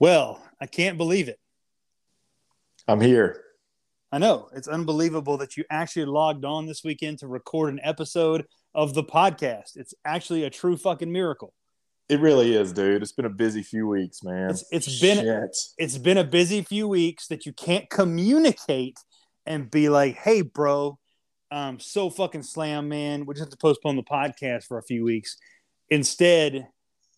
[0.00, 1.38] Well, I can't believe it.
[2.88, 3.42] I'm here.
[4.10, 4.48] I know.
[4.54, 9.04] It's unbelievable that you actually logged on this weekend to record an episode of the
[9.04, 9.76] podcast.
[9.76, 11.52] It's actually a true fucking miracle.
[12.08, 13.02] It really is, dude.
[13.02, 14.50] It's been a busy few weeks, man.
[14.50, 15.56] It's, it's been Shit.
[15.78, 18.98] it's been a busy few weeks that you can't communicate
[19.46, 20.98] and be like, "Hey, bro,
[21.52, 23.26] I'm so fucking slam, man.
[23.26, 25.36] We just have to postpone the podcast for a few weeks."
[25.88, 26.66] Instead,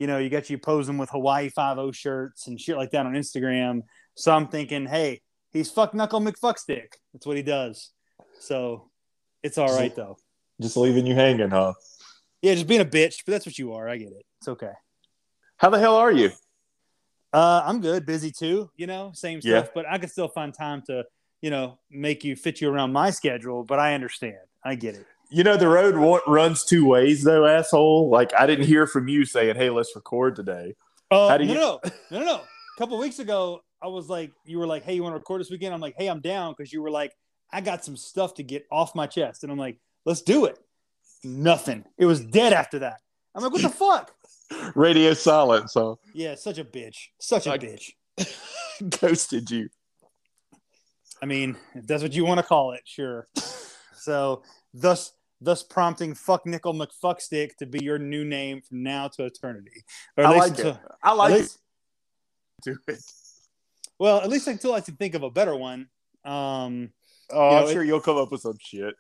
[0.03, 3.07] you know, you got you posing with Hawaii Five O shirts and shit like that
[3.07, 3.83] on Instagram.
[4.17, 5.21] So I'm thinking, hey,
[5.53, 6.89] he's fuck knuckle McFuckstick.
[7.13, 7.93] That's what he does.
[8.41, 8.91] So
[9.45, 10.17] it's all right though.
[10.61, 11.75] Just leaving you hanging, huh?
[12.43, 13.89] Yeah, just being a bitch, but that's what you are.
[13.89, 14.27] I get it.
[14.41, 14.73] It's okay.
[15.59, 16.31] How the hell are you?
[17.33, 18.71] Uh, I'm good, busy too.
[18.77, 19.61] You know, same Yeah.
[19.63, 21.05] stuff, but I can still find time to,
[21.41, 23.63] you know, make you fit you around my schedule.
[23.63, 24.39] But I understand.
[24.65, 25.07] I get it.
[25.33, 28.11] You know the road wa- runs two ways, though, asshole.
[28.11, 30.75] Like I didn't hear from you saying, "Hey, let's record today."
[31.11, 32.35] Oh How no, do you- no, no, no, no.
[32.37, 35.41] A couple weeks ago, I was like, you were like, hey, you want to record
[35.41, 35.75] this weekend?
[35.75, 37.13] I'm like, hey, I'm down because you were like,
[37.53, 40.59] I got some stuff to get off my chest, and I'm like, let's do it.
[41.25, 41.85] Nothing.
[41.99, 43.01] It was dead after that.
[43.35, 44.13] I'm like, what the fuck?
[44.75, 47.09] Radio silence, So, Yeah, such a bitch.
[47.21, 47.93] Such a Like- bitch.
[49.01, 49.69] Ghosted you.
[51.23, 53.29] I mean, if that's what you want to call it, sure.
[53.95, 54.43] so,
[54.75, 55.13] thus,
[55.43, 59.83] thus prompting "fuck nickel McFuckstick" to be your new name from now to eternity,
[60.17, 60.79] or I least like until, it.
[61.03, 61.57] I like at it.
[62.65, 62.99] Do it.
[63.99, 65.89] well, at least until I can think of a better one.
[66.25, 66.91] Um,
[67.35, 68.95] Oh, You know, I'm sure you'll come up with some shit.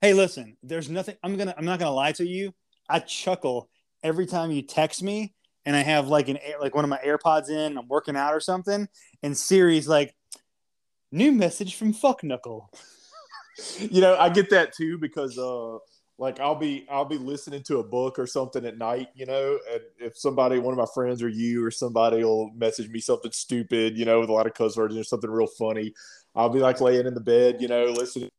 [0.00, 1.16] hey, listen, there's nothing.
[1.22, 1.54] I'm gonna.
[1.56, 2.54] I'm not gonna lie to you.
[2.88, 3.68] I chuckle
[4.02, 5.34] every time you text me,
[5.66, 7.58] and I have like an air- like one of my AirPods in.
[7.58, 8.88] And I'm working out or something,
[9.22, 10.14] and Siri's like,
[11.12, 12.70] "New message from Fuck Knuckle."
[13.80, 15.78] You know, I get that too because uh
[16.18, 19.58] like I'll be I'll be listening to a book or something at night, you know,
[19.72, 23.30] and if somebody, one of my friends or you or somebody will message me something
[23.30, 25.94] stupid, you know, with a lot of cuss words or something real funny,
[26.34, 28.30] I'll be like laying in the bed, you know, listening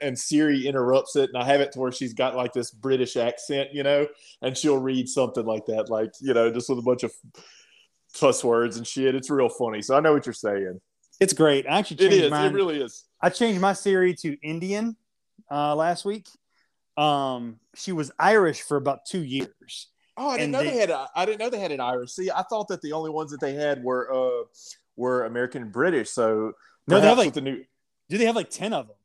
[0.00, 3.16] and Siri interrupts it, and I have it to where she's got like this British
[3.16, 4.06] accent, you know,
[4.40, 7.12] and she'll read something like that, like you know, just with a bunch of
[8.18, 9.14] cuss words and shit.
[9.14, 9.82] It's real funny.
[9.82, 10.80] So I know what you're saying.
[11.20, 11.66] It's great.
[11.66, 12.30] I actually changed is.
[12.30, 12.50] mine.
[12.50, 13.04] It really is.
[13.20, 14.96] I changed my Siri to Indian
[15.50, 16.26] uh, last week.
[16.96, 19.88] Um, she was Irish for about two years.
[20.16, 20.90] Oh, I didn't know they- they, had.
[20.90, 22.12] A, I didn't know they had an Irish.
[22.12, 24.44] See, I thought that the only ones that they had were uh
[24.96, 26.10] were American and British.
[26.10, 26.52] So
[26.86, 27.32] No, they have like.
[27.34, 27.64] the new.
[28.08, 28.96] Do they have like ten of them?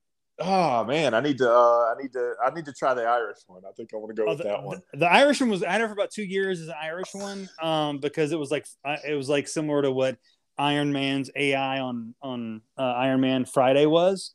[0.41, 1.51] Oh man, I need to.
[1.51, 2.33] Uh, I need to.
[2.45, 3.63] I need to try the Irish one.
[3.67, 4.81] I think I want to go Oh, with the, that one.
[4.93, 7.13] The, the Irish one was I had it for about two years as an Irish
[7.13, 8.65] one, um, because it was like
[9.05, 10.17] it was like similar to what
[10.59, 14.33] Iron Man's AI on on uh, Iron Man Friday was,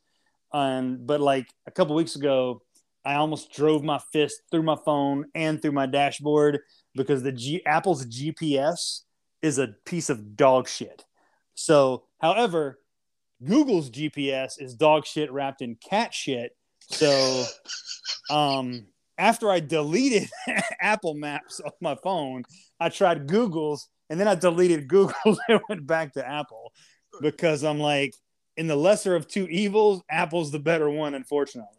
[0.51, 2.63] and but like a couple weeks ago,
[3.05, 6.59] I almost drove my fist through my phone and through my dashboard
[6.95, 9.01] because the G Apple's GPS
[9.43, 11.05] is a piece of dog shit.
[11.53, 12.79] So, however,
[13.43, 16.55] Google's GPS is dog shit wrapped in cat shit.
[16.89, 17.43] So,
[18.31, 18.87] um,
[19.17, 20.27] after I deleted
[20.81, 22.43] Apple Maps off my phone,
[22.79, 26.71] I tried Google's and then I deleted Google and went back to Apple
[27.21, 28.13] because I'm like,
[28.57, 31.69] in the lesser of two evils, Apple's the better one, unfortunately.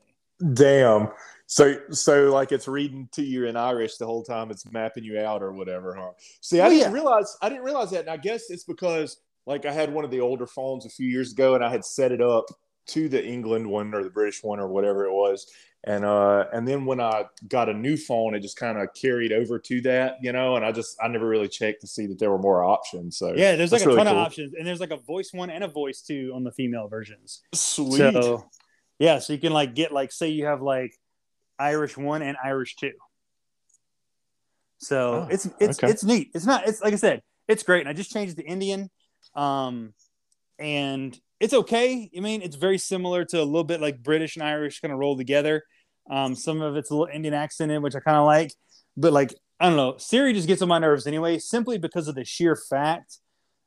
[0.52, 1.08] Damn.
[1.46, 4.50] So so like it's reading to you in Irish the whole time.
[4.50, 6.10] It's mapping you out or whatever, huh?
[6.40, 6.94] See, I Well, didn't yeah.
[6.94, 7.36] realize.
[7.40, 10.20] I didn't realize that, and I guess it's because like I had one of the
[10.20, 12.46] older phones a few years ago, and I had set it up
[12.88, 15.50] to the England one or the British one or whatever it was,
[15.84, 19.32] and uh, and then when I got a new phone, it just kind of carried
[19.32, 22.18] over to that, you know, and I just I never really checked to see that
[22.18, 23.18] there were more options.
[23.18, 24.16] So Yeah, there's like a really ton cool.
[24.16, 26.88] of options, and there's like a voice one and a voice two on the female
[26.88, 27.42] versions.
[27.54, 27.98] Sweet.
[27.98, 28.50] So,
[28.98, 30.92] yeah, so you can like get like say you have like
[31.58, 32.92] Irish one and Irish two.
[34.78, 35.90] So Oh, it's it's okay.
[35.90, 36.30] it's neat.
[36.34, 36.66] It's not.
[36.68, 37.80] It's like I said, it's great.
[37.80, 38.90] And I just changed the Indian,
[39.34, 39.94] um,
[40.58, 42.10] and it's okay.
[42.16, 44.98] I mean, it's very similar to a little bit like British and Irish kind of
[44.98, 45.62] roll together.
[46.10, 48.52] Um, some of it's a little Indian accent in, which I kind of like,
[48.96, 52.14] but like I don't know, Siri just gets on my nerves anyway, simply because of
[52.14, 53.18] the sheer fact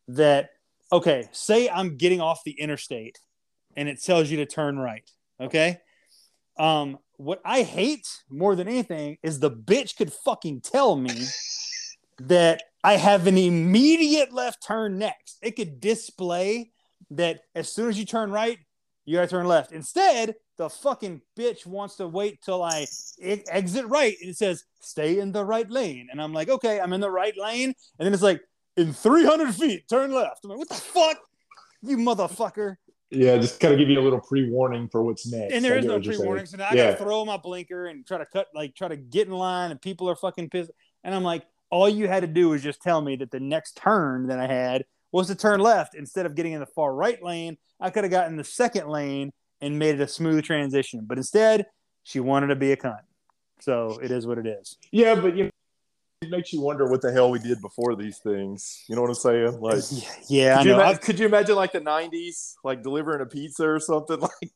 [0.07, 0.49] that
[0.91, 3.19] okay, say I'm getting off the interstate
[3.75, 5.07] and it tells you to turn right.
[5.39, 5.79] Okay.
[6.57, 11.13] Um, what I hate more than anything is the bitch could fucking tell me
[12.19, 15.37] that I have an immediate left turn next.
[15.41, 16.71] It could display
[17.11, 18.57] that as soon as you turn right,
[19.05, 19.71] you gotta turn left.
[19.71, 22.85] Instead, the fucking bitch wants to wait till I
[23.21, 24.15] e- exit right.
[24.21, 26.09] And it says, stay in the right lane.
[26.11, 27.73] And I'm like, okay, I'm in the right lane.
[27.97, 28.41] And then it's like,
[28.77, 30.41] in 300 feet, turn left.
[30.43, 31.17] I'm like, what the fuck?
[31.81, 32.75] You motherfucker.
[33.09, 35.53] Yeah, just kind of give you a little pre-warning for what's next.
[35.53, 36.45] And there is no pre warning.
[36.45, 36.91] So now I Yeah.
[36.91, 39.81] gotta throw my blinker and try to cut, like, try to get in line, and
[39.81, 40.69] people are fucking pissed.
[41.03, 43.77] And I'm like, all you had to do was just tell me that the next
[43.77, 47.21] turn that I had was to turn left instead of getting in the far right
[47.23, 47.57] lane.
[47.79, 51.05] I could have gotten the second lane and made it a smooth transition.
[51.07, 51.65] But instead,
[52.03, 52.99] she wanted to be a cunt.
[53.59, 54.77] So it is what it is.
[54.91, 55.49] Yeah, but you know,
[56.21, 58.83] it makes you wonder what the hell we did before these things.
[58.87, 59.59] You know what I'm saying?
[59.59, 59.83] Like,
[60.27, 63.67] yeah, could, I you, ima- could you imagine like the '90s, like delivering a pizza
[63.67, 64.19] or something?
[64.41, 64.51] Like,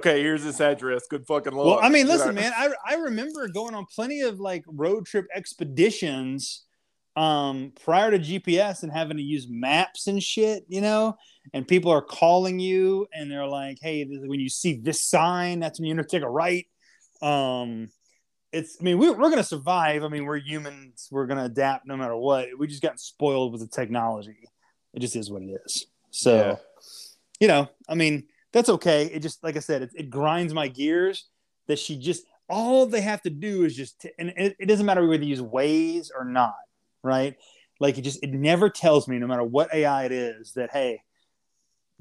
[0.00, 1.06] okay, here's this address.
[1.08, 1.66] Good fucking luck.
[1.66, 2.42] Well, I mean, You listen, know?
[2.42, 6.64] man, I I remember going on plenty of like road trip expeditions
[7.18, 11.16] um prior to GPS and having to use maps and shit, you know,
[11.52, 15.58] and people are calling you and they're like, "Hey, this, when you see this sign,
[15.58, 16.66] that's when you take a right."
[17.20, 17.90] Um
[18.52, 20.04] it's I mean, we, we're going to survive.
[20.04, 21.08] I mean, we're humans.
[21.10, 22.48] We're going to adapt no matter what.
[22.58, 24.38] We just got spoiled with the technology.
[24.94, 25.86] It just is what it is.
[26.10, 26.56] So, Yeah.
[27.40, 29.04] you know, I mean, that's okay.
[29.12, 31.26] It just, like I said, it, it grinds my gears
[31.66, 34.86] that she just, all they have to do is just, t- and it, it doesn't
[34.86, 36.54] matter whether you use Waze or not,
[37.02, 37.36] right?
[37.80, 41.02] Like it just, it never tells me, no matter what AI it is, that, hey,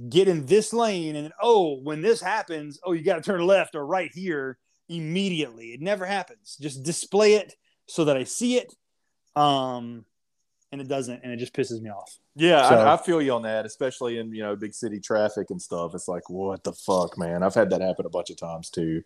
[0.09, 1.15] get in this lane.
[1.15, 4.57] And oh, when this happens, oh, you got to turn left or right here
[4.89, 5.67] immediately.
[5.67, 6.57] It never happens.
[6.59, 7.55] Just display it
[7.87, 8.73] so that I see it.
[9.35, 10.05] Um,
[10.71, 12.17] and it doesn't, and it just pisses me off.
[12.35, 15.49] Yeah, So- I, I feel you on that, especially in you know big city traffic
[15.49, 15.95] and stuff.
[15.95, 17.41] It's like, what the fuck, man?
[17.43, 19.03] I've had that happen a bunch of times too.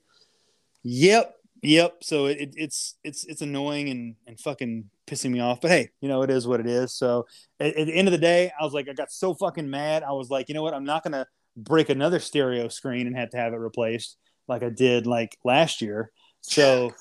[0.84, 1.98] Yep, yep.
[2.02, 5.62] So it, it, it's it's it's annoying and and fucking pissing me off.
[5.62, 6.94] But hey, you know it is what it is.
[6.94, 7.28] So
[7.60, 10.04] at, at the end of the day, I was like, I got so fucking mad.
[10.04, 10.74] I was like, you know what?
[10.74, 11.28] I'm not gonna
[11.58, 14.18] break another stereo screen and have to have it replaced
[14.48, 16.12] like I did like last year.
[16.42, 16.94] So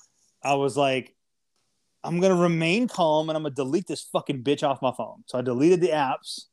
[0.42, 1.14] I was like,
[2.02, 5.24] I'm gonna remain calm and I'm gonna delete this fucking bitch off my phone.
[5.26, 6.46] So I deleted the apps.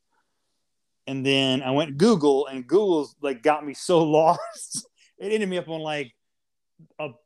[1.09, 4.85] And then I went Google, and Google's like got me so lost.
[5.17, 6.13] it ended me up on like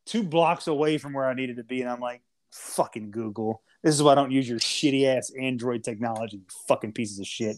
[0.06, 3.96] two blocks away from where I needed to be, and I'm like, "Fucking Google, this
[3.96, 7.58] is why I don't use your shitty ass Android technology, you fucking pieces of shit."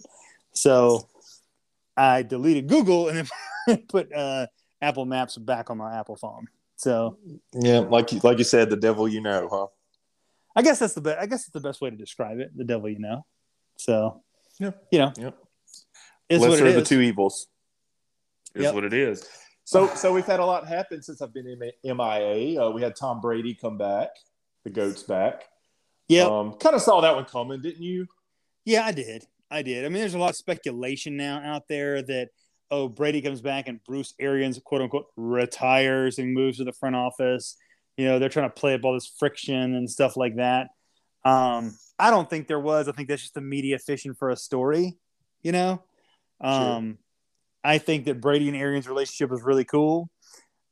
[0.54, 1.08] So
[1.98, 3.30] I deleted Google and
[3.68, 4.48] then put uh,
[4.82, 6.48] Apple Maps back on my Apple phone.
[6.76, 7.18] So
[7.54, 9.68] Yeah, like you, like you said, the devil you know, huh?
[10.56, 11.20] I guess that's the best.
[11.20, 12.56] I guess it's the best way to describe it.
[12.56, 13.26] The devil, you know.
[13.78, 14.24] So
[14.60, 14.72] Yeah.
[14.92, 15.38] you know, Yep.
[16.30, 17.48] is what Lesser it of the two evils.
[18.56, 18.74] Is Yep.
[18.76, 19.28] what it is.
[19.66, 22.62] So, so we've had a lot happen since I've been in MIA.
[22.62, 24.10] Uh, we had Tom Brady come back,
[24.64, 25.46] the goat's back.
[26.14, 26.28] Yep.
[26.30, 28.08] Um, kind of saw that one coming, didn't you?
[28.66, 29.26] Yeah, I did.
[29.50, 29.86] I did.
[29.86, 32.30] I mean, there's a lot of speculation now out there that
[32.72, 36.96] oh, Brady comes back and Bruce Arians, quote unquote, retires and moves to the front
[36.96, 37.56] office.
[37.98, 40.70] You know, they're trying to play up all this friction and stuff like that.
[41.24, 42.88] Um, I don't think there was.
[42.88, 44.98] I think that's just the media fishing for a story.
[45.44, 45.84] You know,
[46.42, 46.98] um,
[47.64, 50.10] I think that Brady and Arians' relationship was really cool.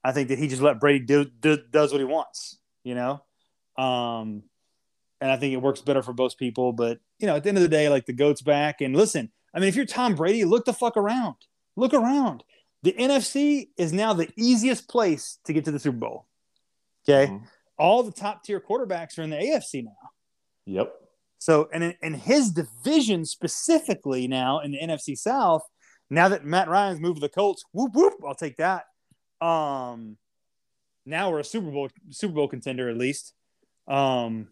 [0.04, 2.58] I think that he just let Brady do, do does what he wants.
[2.84, 3.24] You know,
[3.78, 4.44] um,
[5.22, 6.74] and I think it works better for both people.
[6.74, 8.82] But you know, at the end of the day, like the goat's back.
[8.82, 11.36] And listen, I mean, if you're Tom Brady, look the fuck around.
[11.78, 12.44] Look around.
[12.84, 16.26] The NFC is now the easiest place to get to the Super Bowl.
[17.08, 17.44] Okay, Mhm.
[17.78, 20.10] all the top tier quarterbacks are in the AFC now.
[20.66, 20.94] Yep.
[21.40, 25.64] So, and in, in his division specifically now in the NFC South,
[26.10, 28.86] now that Matt Ryan's moved to the Colts, whoop whoop, I'll take that.
[29.44, 30.18] Um,
[31.06, 33.34] now we're a Super Bowl Super Bowl contender at least.
[33.88, 34.50] Um,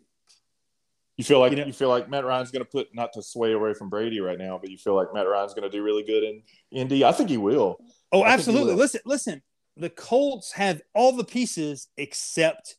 [1.19, 3.51] You feel like You you, feel like Matt Ryan's going to put not to sway
[3.51, 6.01] away from Brady right now, but you feel like Matt Ryan's going to do really
[6.01, 7.03] good in Indy.
[7.03, 7.77] I think he will.
[8.13, 8.71] Oh, I absolutely.
[8.71, 8.79] will.
[8.79, 9.41] Listen, listen.
[9.75, 12.77] The Colts have all the pieces except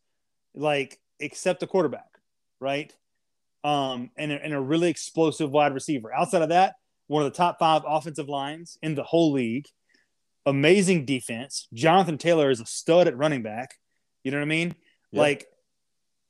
[0.54, 2.08] like except the quarterback,
[2.60, 2.90] right?
[3.62, 6.10] Um, and a, and a really explosive wide receiver.
[6.10, 6.76] Outside of that,
[7.08, 9.66] one of the top five offensive lines in the whole league.
[10.46, 11.68] Amazing defense.
[11.74, 13.74] Jonathan Taylor is a stud at running back.
[14.24, 14.74] You know what I mean?
[15.12, 15.46] Like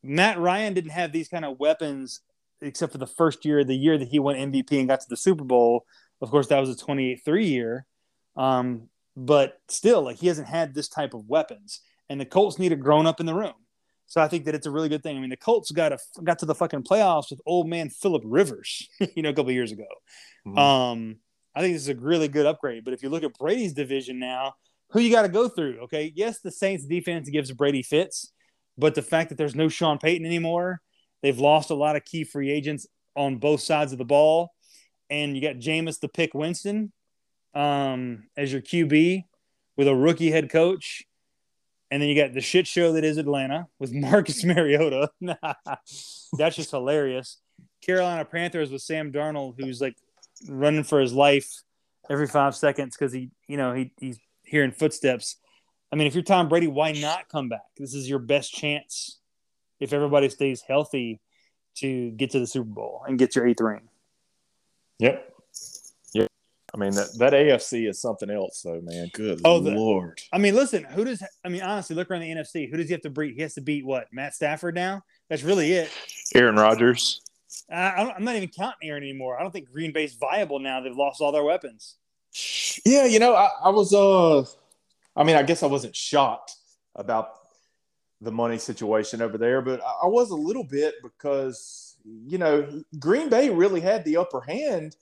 [0.02, 2.20] Matt Ryan didn't have these kind of weapons
[2.62, 5.16] except for the first year, the year that he won MVP and got to the
[5.16, 5.84] Super Bowl.
[6.20, 7.86] Of course, that was a 28 3 year.
[8.36, 12.72] Um, but still, like he hasn't had this type of weapons, and the Colts need
[12.72, 13.54] a grown up in the room.
[14.06, 15.16] So I think that it's a really good thing.
[15.16, 18.22] I mean, the Colts got a, got to the fucking playoffs with old man Philip
[18.24, 19.86] Rivers, you know, a couple years ago.
[20.46, 20.58] Mhm.
[20.58, 21.16] Um,
[21.54, 22.84] I think this is a really good upgrade.
[22.84, 24.54] But if you look at Brady's division now,
[24.90, 25.80] who you got to go through?
[25.82, 28.32] Okay, yes, the Saints defense gives Brady fits,
[28.78, 30.80] but the fact that there's no Sean Payton anymore,
[31.22, 32.86] they've lost a lot of key free agents
[33.16, 34.52] on both sides of the ball,
[35.08, 36.92] and you got Jameis the pick Winston
[37.54, 39.24] um, as your QB
[39.76, 41.04] with a rookie head coach.
[41.90, 45.10] And then you got the shit show that is Atlanta with Marcus Mariota.
[45.20, 47.38] That's just hilarious.
[47.84, 49.96] Carolina Panthers with Sam Darnold, who's like
[50.48, 51.50] running for his life
[52.08, 55.36] every five seconds because he, you know, he, he's hearing footsteps.
[55.92, 57.64] I mean, if you're Tom Brady, why not come back?
[57.76, 59.18] This is your best chance
[59.80, 61.20] if everybody stays healthy
[61.76, 63.88] to get to the Super Bowl and get your eighth ring.
[64.98, 65.32] Yep.
[66.12, 66.26] Yeah.
[66.74, 69.10] I mean that that AFC is something else, though, man.
[69.12, 70.20] Good Oh, the- lord.
[70.32, 71.22] I mean, listen, who does?
[71.44, 72.70] I mean, honestly, look around the NFC.
[72.70, 73.34] Who does he have to beat?
[73.34, 74.06] He has to beat what?
[74.12, 75.02] Matt Stafford now.
[75.28, 75.90] That's really it.
[76.34, 77.22] Aaron Rodgers.
[77.72, 79.38] I, I don't, I'm not even counting Aaron anymore.
[79.38, 80.80] I don't think Green Bay's viable now.
[80.80, 81.96] They've lost all their weapons.
[82.84, 84.44] Yeah, you know, I, I was uh
[85.16, 86.54] I mean, I guess I wasn't shocked
[86.94, 87.30] about
[88.20, 93.28] the money situation over there, but I, was a little bit because you know, Green
[93.28, 94.96] Bay really had the upper hand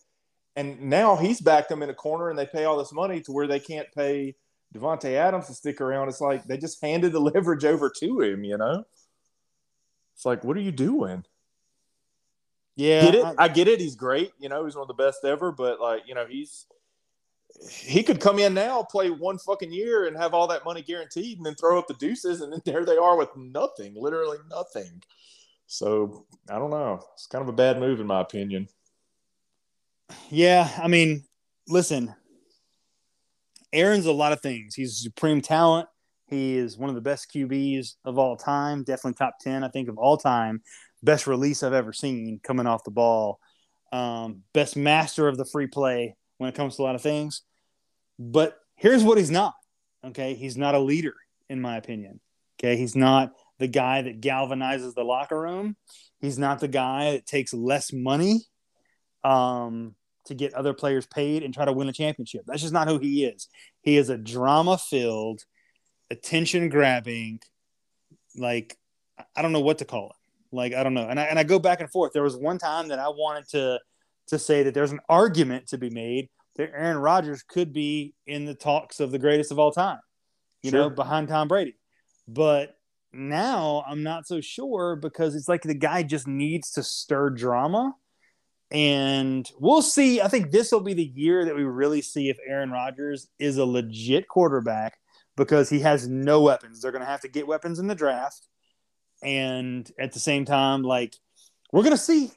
[0.57, 3.33] and now he's backed them in a corner and they pay all this money to
[3.33, 4.35] where they can't pay
[4.75, 6.09] Davante Adams to stick around.
[6.09, 8.85] It's like they just handed the leverage over to him, you know?
[10.15, 11.25] It's like, what are you doing?
[12.75, 13.25] Yeah, get?
[13.25, 13.81] I- I get it.
[13.81, 14.33] He's great.
[14.39, 15.53] You know, he's one of the best ever.
[15.53, 16.67] But like, you know, he's
[17.71, 21.39] he could come in now, play one fucking year, and have all that money guaranteed,
[21.39, 25.03] and then throw up the deuces, and then there they are with nothing, literally nothing.
[25.67, 27.01] So I don't know.
[27.15, 28.69] It's kind of a bad move in my opinion.
[30.31, 31.25] Yeah, I mean,
[31.69, 32.15] listen,
[33.73, 34.75] Aaron's a lot of things.
[34.75, 35.89] He's supreme talent.
[36.27, 39.89] He is one of the best QBs of all time, definitely top 10, I think,
[39.89, 40.63] of all time.
[41.03, 43.41] Best release I've ever seen coming off the ball.
[43.93, 47.43] Um, best master of the free play when it comes to a lot of things.
[48.19, 49.55] But here's what he's not.
[50.05, 50.35] Okay.
[50.35, 51.15] He's not a leader,
[51.49, 52.21] in my opinion.
[52.59, 52.77] Okay.
[52.77, 55.77] He's not the guy that galvanizes the locker room.
[56.21, 58.41] He's not the guy that takes less money
[59.25, 59.95] um,
[60.27, 62.43] to get other players paid and try to win a championship.
[62.47, 63.49] That's just not who he is.
[63.83, 65.45] He is a drama filled,
[66.11, 67.41] attention grabbing,
[68.37, 68.77] like,
[69.37, 70.57] I don't know what to call it.
[70.57, 71.09] Like, I don't know.
[71.09, 72.13] And I, and I go back and forth.
[72.13, 73.81] There was one time that I wanted to,
[74.29, 78.45] to say that there's an argument to be made that Aaron Rodgers could be in
[78.45, 80.01] the talks of the greatest of all time,
[80.63, 81.77] you know, behind Tom Brady.
[82.27, 82.77] But
[83.13, 87.95] now I'm not so sure because it's like the guy just needs to stir drama.
[88.71, 90.21] And we'll see.
[90.21, 93.57] I think this will be the year that we really see if Aaron Rodgers is
[93.57, 94.99] a legit quarterback
[95.37, 96.83] because he has no weapons.
[96.83, 98.47] They're going to have to get weapons in the draft.
[99.23, 101.17] And at the same time, like,
[101.73, 102.31] we're going to see.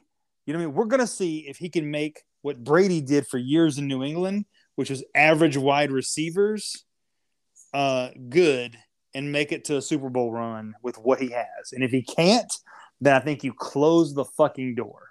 [0.46, 0.74] You know what I mean?
[0.74, 4.02] We're going to see if he can make what Brady did for years in New
[4.02, 4.44] England,
[4.76, 6.84] which was average wide receivers,
[7.72, 8.76] uh, good,
[9.14, 11.72] and make it to a Super Bowl run with what he has.
[11.72, 12.52] And if he can't,
[13.00, 15.08] then I think you close the fucking door.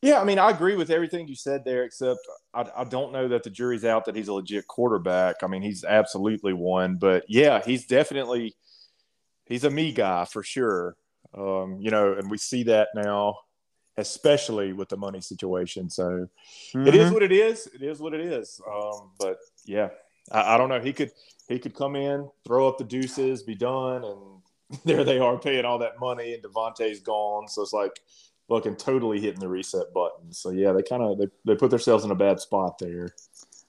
[0.00, 2.20] Yeah, I mean, I agree with everything you said there, except
[2.54, 5.36] I, I don't know that the jury's out that he's a legit quarterback.
[5.42, 8.54] I mean, he's absolutely one, but yeah, he's definitely
[9.46, 10.96] he's a me guy for sure.
[11.36, 13.38] Um, you know, and we see that now,
[13.98, 15.90] especially with the money situation.
[15.90, 16.28] So
[16.74, 17.66] it is what it is.
[17.74, 18.60] It is what it is.
[18.66, 19.88] Um, but yeah,
[20.32, 20.80] I, I don't know.
[20.80, 21.10] He could
[21.48, 25.64] he could come in, throw up the deuces, be done, and there they are paying
[25.64, 27.48] all that money, and Davante's gone.
[27.48, 28.00] So it's like
[28.48, 30.32] looking totally hitting the reset button.
[30.32, 33.10] So yeah, they kind of they, they put themselves in a bad spot there.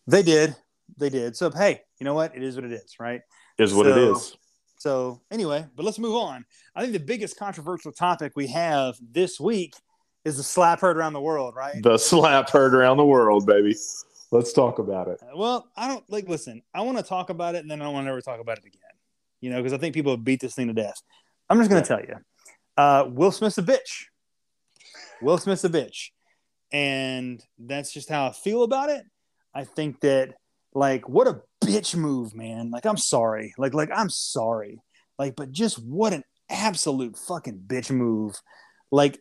[0.07, 0.55] They did.
[0.97, 1.35] They did.
[1.35, 2.35] So, hey, you know what?
[2.35, 3.21] It is what it is, right?
[3.57, 4.37] Is what it So- is.
[4.77, 6.45] So, anyway, but let's move on.
[6.73, 9.73] I think the biggest controversial topic we have this week
[10.25, 11.81] is the slap heard around the world, right?
[11.81, 13.75] The slap heard around the world, baby.
[14.31, 15.19] Let's talk about it.
[15.35, 17.93] Well, I don't like listen, I want to talk about it and then I don't
[17.93, 18.81] want to ever talk about it again.
[19.41, 21.01] You know, because I think people have beat this thing to death.
[21.49, 22.15] I'm just gonna tell you.
[22.77, 24.05] Uh, Will Smith's a bitch.
[25.21, 26.09] Will Smith's a bitch.
[26.71, 29.03] And that's just how I feel about it.
[29.53, 30.35] I think that
[30.73, 32.69] like what a bitch move, man.
[32.69, 33.53] Like I'm sorry.
[33.57, 34.81] Like like I'm sorry.
[35.17, 38.39] Like but just what an absolute fucking bitch move.
[38.91, 39.19] Like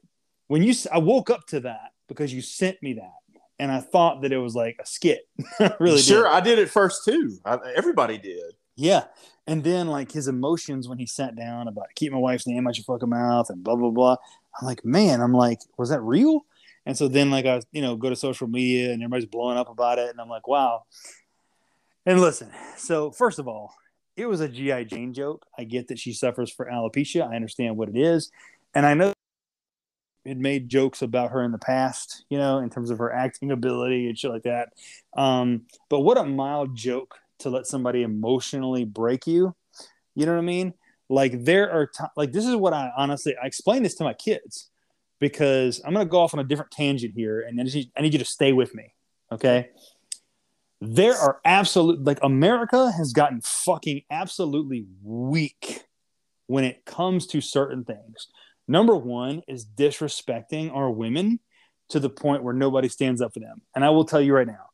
[0.49, 3.12] when you I woke up to that because you sent me that
[3.59, 5.28] and I thought that it was like a skit.
[5.81, 6.33] Really sure, did.
[6.33, 7.38] I did it first too.
[7.45, 8.55] I, everybody did.
[8.76, 9.05] Yeah.
[9.47, 12.76] And then like his emotions when he sat down about keep my wife's name out
[12.76, 14.17] your fucking mouth and blah blah blah.
[14.61, 16.45] I'm like, man, I'm like, was that real?
[16.87, 19.69] And so then like I you know go to social media and everybody's blowing up
[19.69, 20.85] about it and I'm like, wow.
[22.07, 23.75] And listen, so first of all,
[24.17, 25.45] it was a GI Jane joke.
[25.59, 27.28] I get that she suffers for alopecia.
[27.28, 28.31] I understand what it is,
[28.75, 29.12] and I know
[30.25, 33.51] it made jokes about her in the past, you know, in terms of her acting
[33.51, 34.71] ability and shit like that.
[35.17, 39.55] Um, but what a mild joke to let somebody emotionally break you.
[40.15, 40.75] You know what I mean?
[41.09, 44.13] Like there are ti like this is what I honestly I explain this to my
[44.13, 44.71] kids
[45.21, 48.13] because I'm gonna go off on a different tangent here, and I need, I need
[48.13, 48.95] you to stay with me,
[49.33, 49.71] okay?
[50.81, 55.85] There are absolute like America has gotten fucking absolutely weak
[56.47, 58.29] when it comes to certain things.
[58.69, 61.41] Number one is disrespecting our women
[61.89, 63.63] to the point where nobody stands up for them.
[63.75, 64.67] And I will tell you right now,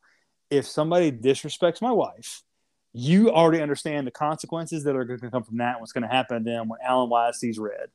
[0.49, 2.43] if somebody disrespects my wife,
[2.91, 6.03] you already understand the consequences that are going to come from that and what's going
[6.03, 7.89] to happen to them when Alan Wise sees red.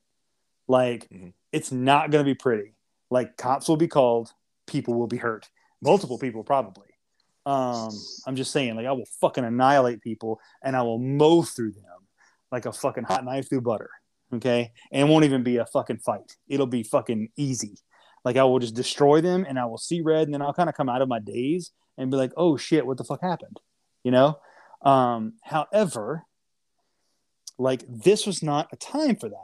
[0.68, 1.32] Like, Mhm.
[1.52, 2.74] it's not going to be pretty.
[3.10, 4.32] Like cops will be called,
[4.66, 5.50] people will be hurt,
[5.82, 6.86] multiple people probably.
[7.46, 7.90] Um,
[8.26, 12.06] I'm just saying, like I will fucking annihilate people and I will mow through them
[12.52, 13.90] like a fucking hot knife through butter.
[14.32, 16.36] Okay, and it won't even be a fucking fight.
[16.48, 17.76] It'll be fucking easy.
[18.24, 20.68] Like I will just destroy them and I will see red and then I'll kind
[20.68, 23.60] of come out of my daze and be like, oh shit, what the fuck happened?
[24.04, 24.38] You know?
[24.82, 26.24] Um, however,
[27.58, 29.36] like this was not a time for that.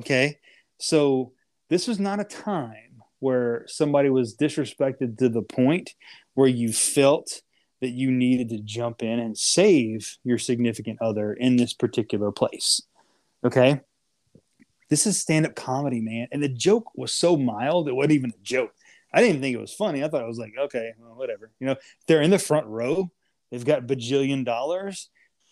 [0.00, 0.38] Okay.
[0.78, 1.32] So
[1.68, 5.94] this was not a time where somebody was disrespected to the point
[6.34, 7.42] where you felt
[7.80, 12.82] that you needed to jump in and save your significant other in this particular place.
[13.44, 13.80] Okay.
[14.88, 16.28] This is stand up comedy, man.
[16.32, 18.72] And the joke was so mild, it wasn't even a joke.
[19.12, 20.04] I didn't think it was funny.
[20.04, 21.50] I thought it was like, okay, well, whatever.
[21.58, 21.76] You know,
[22.06, 23.10] they're in the front row,
[23.50, 25.08] they've got bajillion dollars.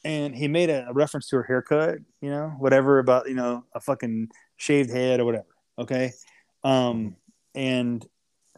[0.07, 3.65] And he made a, a reference to her haircut, you know, whatever about, you know,
[3.75, 5.47] a fucking shaved head or whatever.
[5.79, 6.13] Okay.
[6.63, 7.17] Um,
[7.55, 8.07] and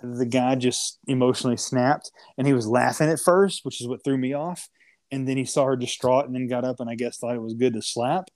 [0.02, 4.18] the guy just emotionally snapped and he was laughing at first, which is what threw
[4.18, 4.68] me off.
[5.12, 7.42] And then he saw her distraught and then got up and I guess thought it
[7.42, 8.28] was good to slap.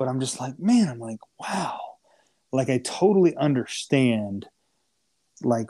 [0.00, 1.78] But I'm just like, man, I'm like, wow.
[2.52, 4.46] Like I totally understand
[5.42, 5.68] like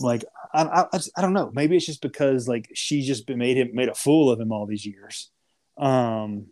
[0.00, 0.24] like
[0.54, 3.90] I, I, I don't know maybe it's just because like she just made him made
[3.90, 5.30] a fool of him all these years
[5.76, 6.46] um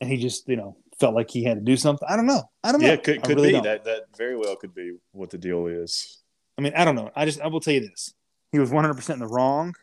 [0.00, 2.42] and he just you know felt like he had to do something i don't know
[2.64, 3.62] i don't know Yeah, could, could really be don't.
[3.62, 3.84] that.
[3.84, 6.18] That very well could be what the deal is.
[6.58, 7.10] I mean, I don't know.
[7.14, 8.12] I just I will tell you this:
[8.50, 9.74] he was 100 percent in the wrong,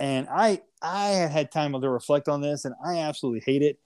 [0.00, 3.78] and I I had had time to reflect on this, and I absolutely hate it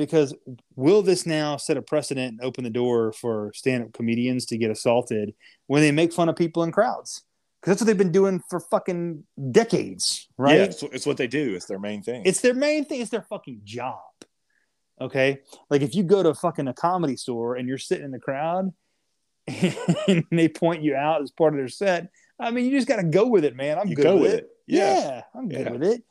[0.00, 0.34] because
[0.76, 4.70] will this now set a precedent and open the door for stand-up comedians to get
[4.70, 5.34] assaulted
[5.66, 7.22] when they make fun of people in crowds?
[7.60, 10.56] Because that's what they've been doing for fucking decades, right?
[10.56, 11.54] Yeah, it's, it's what they do.
[11.54, 12.22] It's their main thing.
[12.24, 13.02] It's their main thing.
[13.02, 14.00] It's their fucking job.
[15.00, 15.40] Okay,
[15.70, 18.72] like if you go to fucking a comedy store and you're sitting in the crowd
[19.46, 22.96] and they point you out as part of their set, I mean, you just got
[22.96, 23.78] to go with it, man.
[23.78, 24.44] I'm you good go with with it.
[24.44, 24.50] it.
[24.66, 25.00] Yeah.
[25.00, 25.70] Yeah, I'm good Yeah.
[25.72, 26.02] with it.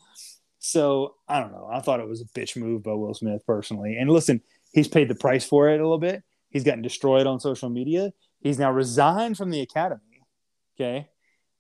[0.59, 1.69] So I don't know.
[1.71, 3.97] I thought it was a bitch move by Will Smith personally.
[3.97, 4.41] And listen,
[4.73, 6.23] he's paid the price for it a little bit.
[6.49, 8.11] He's gotten destroyed on social media.
[8.41, 10.01] He's now resigned from the Academy.
[10.79, 11.09] Okay.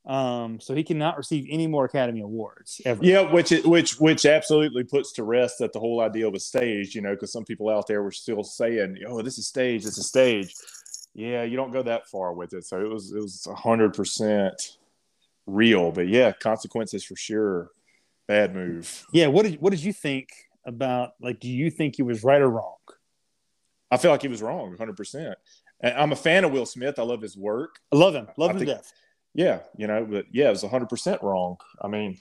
[0.05, 3.03] Um, so he cannot receive any more Academy Awards ever.
[3.03, 6.95] Yeah, which which which absolutely puts to rest that the whole idea was staged.
[6.95, 9.85] You know, because some people out there were still saying, "Oh, this is staged.
[9.85, 10.55] This is staged."
[11.13, 12.65] Yeah, you don't go that far with it.
[12.65, 14.77] So it was it was hundred percent
[15.45, 15.91] real.
[15.91, 17.69] But yeah, consequences for sure.
[18.29, 19.05] Bad move.
[19.11, 19.27] Yeah.
[19.27, 20.29] What did what did you think
[20.65, 22.75] about like do you think he was right or wrong?
[23.91, 25.35] I feel like he was wrong, hundred percent.
[25.83, 26.99] I'm a fan of Will Smith.
[26.99, 27.79] I love his work.
[27.91, 28.27] I love him.
[28.37, 28.93] Love I him to think- death.
[29.33, 31.57] Yeah, you know, but yeah, it was hundred percent wrong.
[31.81, 32.19] I mean,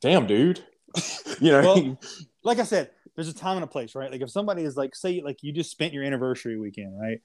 [0.00, 0.64] damn, dude.
[1.40, 2.00] you know, Well,
[2.42, 4.10] like I said, there's a time and a place, right?
[4.10, 7.20] Like if somebody is like, say, like you just spent your anniversary weekend, right?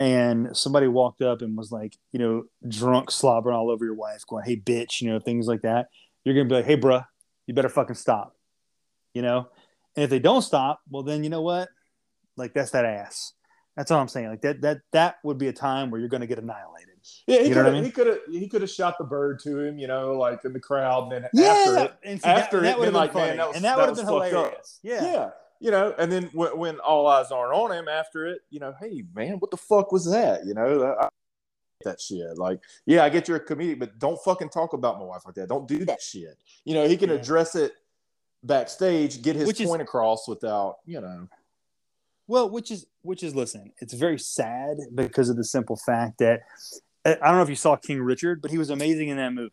[0.00, 4.22] And somebody walked up and was like, you know, drunk, slobbering all over your wife,
[4.28, 5.88] going, "Hey, bitch," you know, things like that.
[6.24, 7.04] You're gonna be like, "Hey, bruh,
[7.50, 8.36] you better fucking stop,"
[9.12, 9.48] you know.
[9.96, 11.68] And if they don't stop, well, then you know what?
[12.36, 13.32] Like that's that ass.
[13.76, 14.28] That's all I'm saying.
[14.28, 16.86] Like that that that would be a time where you're gonna get annihilated.
[17.26, 17.84] Yeah, he You know could what I have mean?
[17.84, 20.52] he could have he could have shot the bird to him, you know, like in
[20.52, 23.00] the crowd, and then Yeah, after that- it, and after that, it, would have been
[23.00, 24.78] like, man, funny, that was- and that that would have been hilarious.
[24.84, 25.02] Yeah.
[25.04, 25.30] yeah.
[25.60, 28.72] you know, and then when, when all eyes aren't on him after it, you know,
[28.80, 30.44] hey man, what the fuck was that?
[30.46, 31.08] You know, I,
[31.84, 32.36] that shit.
[32.38, 35.34] Like, yeah, I get you're a comedian, but don't fucking talk about my wife like
[35.36, 35.48] that.
[35.48, 36.36] Don't do that shit.
[36.64, 37.16] You know, he can Yeah.
[37.16, 37.72] address it
[38.42, 41.28] backstage, get his Which is- point across without, you know,
[42.26, 46.42] Well, which is which is listen, it's very sad because of the simple fact that
[47.04, 49.32] uh, I don't know if you saw King Richard, but he was amazing in that
[49.32, 49.50] movie.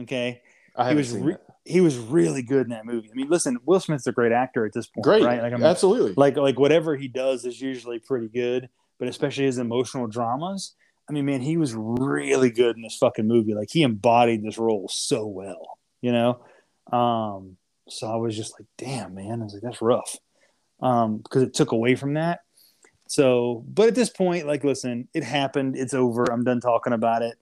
[0.00, 0.40] Okay,
[0.74, 3.10] I he was re- he was really good in that movie.
[3.10, 5.42] I mean, listen, Will Smith's a great actor at this point, Great, right?
[5.42, 6.14] Like, I mean, absolutely.
[6.16, 10.74] like like whatever he does is usually pretty good, but especially his emotional dramas.
[11.08, 13.54] I mean, man, he was really good in this fucking movie.
[13.54, 16.40] Like he embodied this role so well, you know.
[16.92, 17.56] Um,
[17.88, 20.16] so I was just like, damn, man, I was like, that's rough,
[20.80, 22.40] um, because it took away from that.
[23.08, 25.76] So, but at this point, like, listen, it happened.
[25.76, 26.24] It's over.
[26.24, 27.36] I'm done talking about it.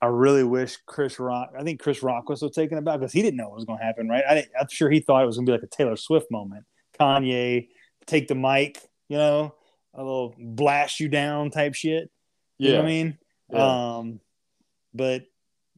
[0.00, 1.50] I really wish Chris Rock.
[1.58, 3.80] I think Chris Rock was so taken aback because he didn't know what was going
[3.80, 4.22] to happen, right?
[4.28, 6.64] I I'm sure he thought it was going to be like a Taylor Swift moment.
[7.00, 7.68] Kanye
[8.06, 9.54] take the mic, you know,
[9.94, 12.10] a little blast you down type shit.
[12.58, 13.18] You yeah, know what I mean?
[13.52, 13.96] Yeah.
[13.96, 14.20] Um,
[14.94, 15.24] but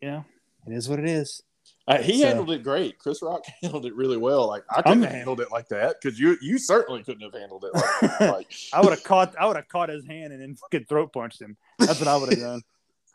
[0.01, 0.25] you know,
[0.67, 1.43] it is what it is.
[1.87, 2.99] Uh, he So- handled it great.
[2.99, 4.47] Chris Rock handled it really well.
[4.47, 7.65] Like I couldn't have handled it like that because you you certainly couldn't have handled
[7.65, 8.21] it like.
[8.21, 11.13] Like, I would have caught I would have caught his hand and then fucking throat
[11.13, 11.57] punched him.
[11.79, 12.63] That's what I would have done.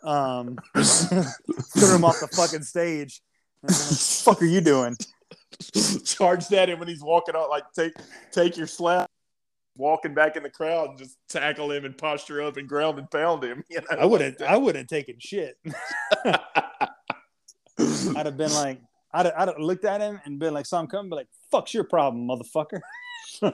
[0.04, 3.21] Um, threw him off the fucking stage.
[3.62, 4.95] What the fuck are you doing?
[6.04, 7.49] charge that in when he's walking out.
[7.49, 7.93] Like take
[8.32, 9.10] take your slap.
[9.77, 13.09] Walking back in the crowd and just tackle him and posture up and ground and
[13.09, 13.63] pound him.
[13.69, 14.41] You know, I wouldn't.
[14.41, 15.57] I wouldn't have taken shit.
[17.77, 18.79] I'd have been like,
[19.11, 21.73] I'd, I'd have looked at him and been like, "Saw him coming," be like, "Fuck's
[21.73, 22.79] your problem, motherfucker."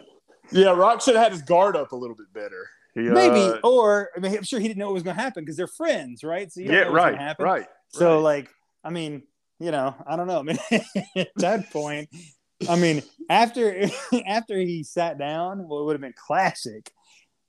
[0.51, 2.67] yeah, Rock should have had his guard up a little bit better.
[2.93, 5.21] He, Maybe, uh, or I mean, I'm sure he didn't know what was going to
[5.21, 6.51] happen because they're friends, right?
[6.51, 7.65] So yeah, right, right.
[7.89, 8.21] So right.
[8.21, 8.49] like,
[8.84, 9.23] I mean,
[9.60, 10.39] you know, I don't know.
[10.39, 10.60] I mean,
[11.15, 12.10] at that point,
[12.69, 13.88] I mean, after
[14.28, 16.91] after he sat down, well, it would have been classic,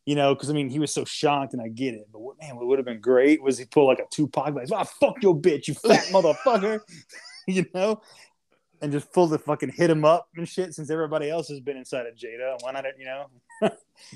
[0.07, 2.09] you know, because I mean, he was so shocked, and I get it.
[2.12, 4.68] But what, man, what would have been great was he pulled like a Tupac, like,
[4.72, 6.81] "Ah, fuck your bitch, you fat motherfucker,"
[7.46, 8.01] you know,
[8.81, 10.75] and just full the fucking hit him up and shit.
[10.75, 12.85] Since everybody else has been inside of Jada, why not?
[12.98, 13.27] You know,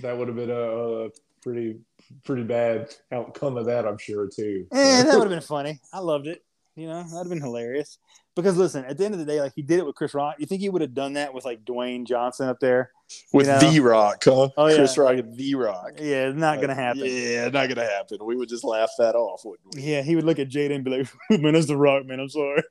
[0.02, 1.09] that would have been a, a
[1.42, 1.78] pretty
[2.24, 4.66] pretty bad outcome of that, I'm sure too.
[4.72, 5.80] Eh, that would have been funny.
[5.92, 6.42] I loved it.
[6.76, 7.98] You know, that'd have been hilarious.
[8.37, 10.37] Because listen, at the end of the day, like he did it with Chris Rock.
[10.38, 12.92] You think he would have done that with like Dwayne Johnson up there?
[13.33, 13.59] With You know?
[13.72, 14.51] the Rock, huh?
[14.59, 14.77] Oh, yeah.
[14.77, 15.92] Chris Rock and the Rock.
[15.99, 17.01] Yeah, it's not gonna happen.
[17.07, 18.18] Yeah, not gonna happen.
[18.22, 19.81] We would just laugh that off, wouldn't we?
[19.81, 21.09] Yeah, he would look at Jada and be like,
[21.40, 22.20] "Man, that's the Rock, man.
[22.20, 22.62] I'm sorry.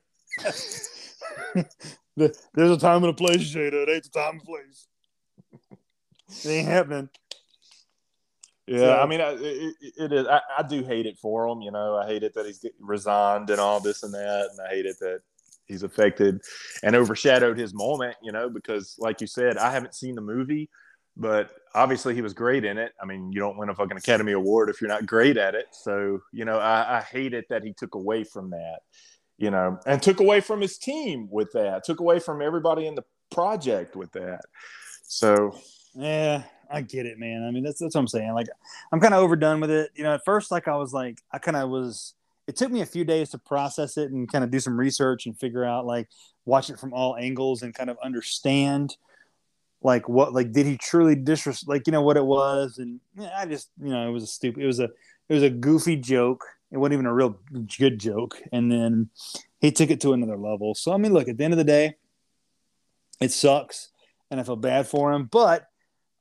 [2.16, 3.72] There's a time and a place, Jada.
[3.72, 4.86] It ain't the time and place.
[6.44, 7.08] It ain't happening."
[8.68, 10.26] Yeah, So- I mean, I, it, it is.
[10.28, 11.60] I, I do hate it for him.
[11.60, 14.60] You know, I hate it that he's getting resigned and all this and that, and
[14.64, 15.20] I hate it that
[15.66, 16.40] he's affected
[16.82, 18.16] and overshadowed his moment.
[18.22, 20.70] You know, because like you said, I haven't seen the movie,
[21.16, 22.92] but obviously he was great in it.
[23.00, 25.66] I mean, you don't win a fucking Academy Award if you're not great at it.
[25.72, 28.80] So you know, I, I hate it that he took away from that.
[29.38, 31.84] You know, and took away from his team with that.
[31.84, 34.40] Took away from everybody in the project with that.
[35.02, 35.58] So
[35.94, 37.44] Yeah, I get it, man.
[37.46, 38.32] I mean, that's that's what I'm saying.
[38.32, 38.48] Like,
[38.92, 39.90] I'm kind of overdone with it.
[39.94, 42.14] You know, at first, like I was like, I kind of was.
[42.46, 45.26] It took me a few days to process it and kind of do some research
[45.26, 46.08] and figure out, like,
[46.44, 48.96] watch it from all angles and kind of understand,
[49.82, 53.30] like, what, like, did he truly disres, like, you know, what it was, and yeah,
[53.36, 54.88] I just, you know, it was a stupid, it was a,
[55.28, 56.44] it was a goofy joke.
[56.72, 57.38] It wasn't even a real
[57.78, 59.10] good joke, and then
[59.60, 60.74] he took it to another level.
[60.74, 61.94] So I mean, look, at the end of the day,
[63.20, 63.90] it sucks,
[64.30, 65.68] and I feel bad for him, but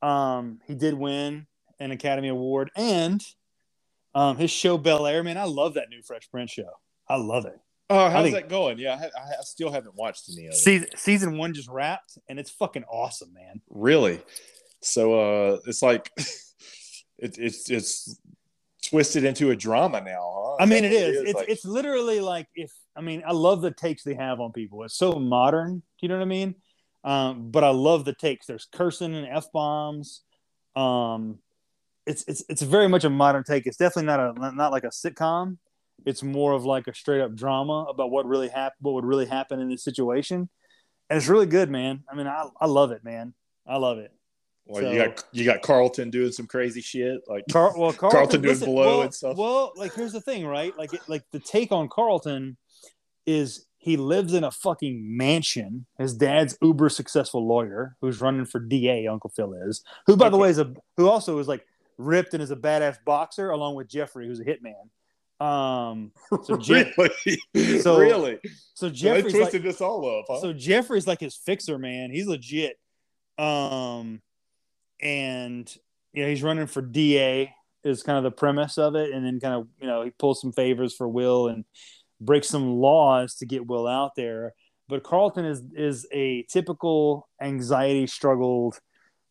[0.03, 1.47] um, he did win
[1.79, 3.25] an Academy Award, and
[4.15, 6.69] um, his show Bel Air, man, I love that new Fresh Prince show.
[7.07, 7.59] I love it.
[7.89, 8.79] Oh, how's think- that going?
[8.79, 10.57] Yeah, I, I still haven't watched any of it.
[10.57, 13.61] Season, season one just wrapped, and it's fucking awesome, man.
[13.69, 14.21] Really?
[14.81, 16.09] So uh it's like
[17.17, 18.19] it, it's it's
[18.87, 20.55] twisted into a drama now, huh?
[20.59, 21.21] I mean, it That's what is.
[21.29, 24.51] It's Like, it's literally like if I mean, I love the takes they have on
[24.51, 24.83] people.
[24.83, 25.77] It's so modern.
[25.77, 26.55] Do you know what I mean?
[27.03, 28.47] Um, but I love the takes.
[28.47, 30.21] There's cursing and f bombs.
[30.75, 31.39] Um,
[32.05, 33.65] it's it's it's very much a modern take.
[33.65, 35.57] It's definitely not a not like a sitcom.
[36.05, 39.25] It's more of like a straight up drama about what really happened, what would really
[39.25, 40.49] happen in this situation,
[41.09, 42.03] and it's really good, man.
[42.09, 43.33] I mean, I I love it, man.
[43.67, 44.11] I love it.
[44.65, 48.41] well, you got you got Carlton doing some crazy shit, like Car- well, Carlton, Carlton
[48.41, 49.37] doing listen, blow well, and stuff.
[49.37, 50.77] Well, like here's the thing, right?
[50.77, 52.57] Like, it, like the take on Carlton
[53.25, 55.85] is he lives in a fucking mansion.
[55.97, 59.07] His dad's uber successful lawyer who's running for DA.
[59.07, 61.65] Uncle Phil is, who by the way is a who also is like
[61.97, 64.89] ripped and is a badass boxer, along with Jeffrey, who's a hitman.
[65.39, 66.11] Um,
[66.43, 68.39] so Je- really, so- really,
[68.73, 70.39] so Jeffrey's like, twisted this all up, huh?
[70.41, 72.09] so Jeffrey's like his fixer, man.
[72.11, 72.77] He's legit.
[73.37, 74.21] Um,
[75.01, 75.73] and
[76.13, 77.53] you know he's running for DA
[77.83, 80.39] is kind of the premise of it, and then kind of you know he pulls
[80.39, 81.65] some favors for Will and
[82.21, 84.53] breaks some laws to get Will out there.
[84.87, 88.79] But Carlton is is a typical anxiety struggled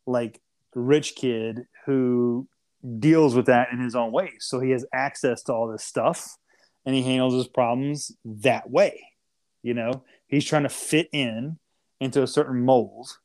[0.07, 0.40] like
[0.74, 2.46] rich kid who
[2.98, 4.32] deals with that in his own way.
[4.40, 6.36] So he has access to all this stuff
[6.84, 9.02] and he handles his problems that way.
[9.62, 11.58] You know, he's trying to fit in
[12.00, 13.18] into a certain mold,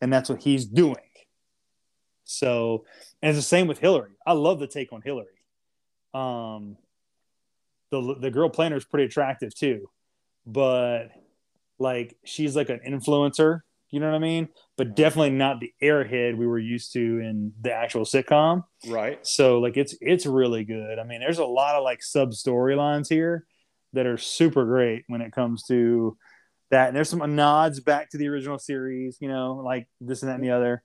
[0.00, 0.96] and that's what he's doing.
[2.24, 2.84] So,
[3.22, 4.12] and it's the same with Hillary.
[4.26, 5.26] I love the take on Hillary.
[6.14, 6.78] Um,
[7.90, 9.90] the the girl planner is pretty attractive too,
[10.46, 11.08] but
[11.78, 13.60] like she's like an influencer.
[13.96, 14.48] You know what I mean?
[14.76, 18.62] But definitely not the airhead we were used to in the actual sitcom.
[18.86, 19.18] right.
[19.26, 20.98] So like it's it's really good.
[20.98, 23.46] I mean, there's a lot of like sub storylines here
[23.94, 26.18] that are super great when it comes to
[26.70, 26.88] that.
[26.88, 30.34] And there's some nods back to the original series, you know, like this and that
[30.34, 30.82] and the other.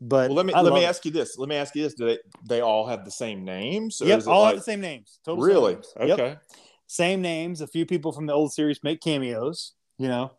[0.00, 0.86] But Well, let me I let me love it.
[0.86, 1.36] ask you this.
[1.36, 2.18] Let me ask you this: Do they
[2.48, 4.00] they all have the same names?
[4.02, 5.18] Yep, all like- have the same names.
[5.22, 5.74] Total same really?
[5.74, 5.92] names.
[6.00, 6.36] Yep, Okay.
[6.86, 7.60] same names.
[7.60, 9.74] A few people from the old series make cameos.
[9.98, 10.32] You know,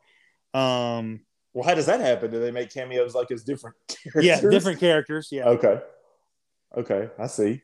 [0.60, 1.22] um,
[1.54, 2.32] Well, how does that happen?
[2.32, 4.26] Do they make cameos like as different characters?
[4.26, 5.30] yeah, different characters.
[5.32, 5.80] Yeah, Okay.
[6.76, 7.62] Okay, I see.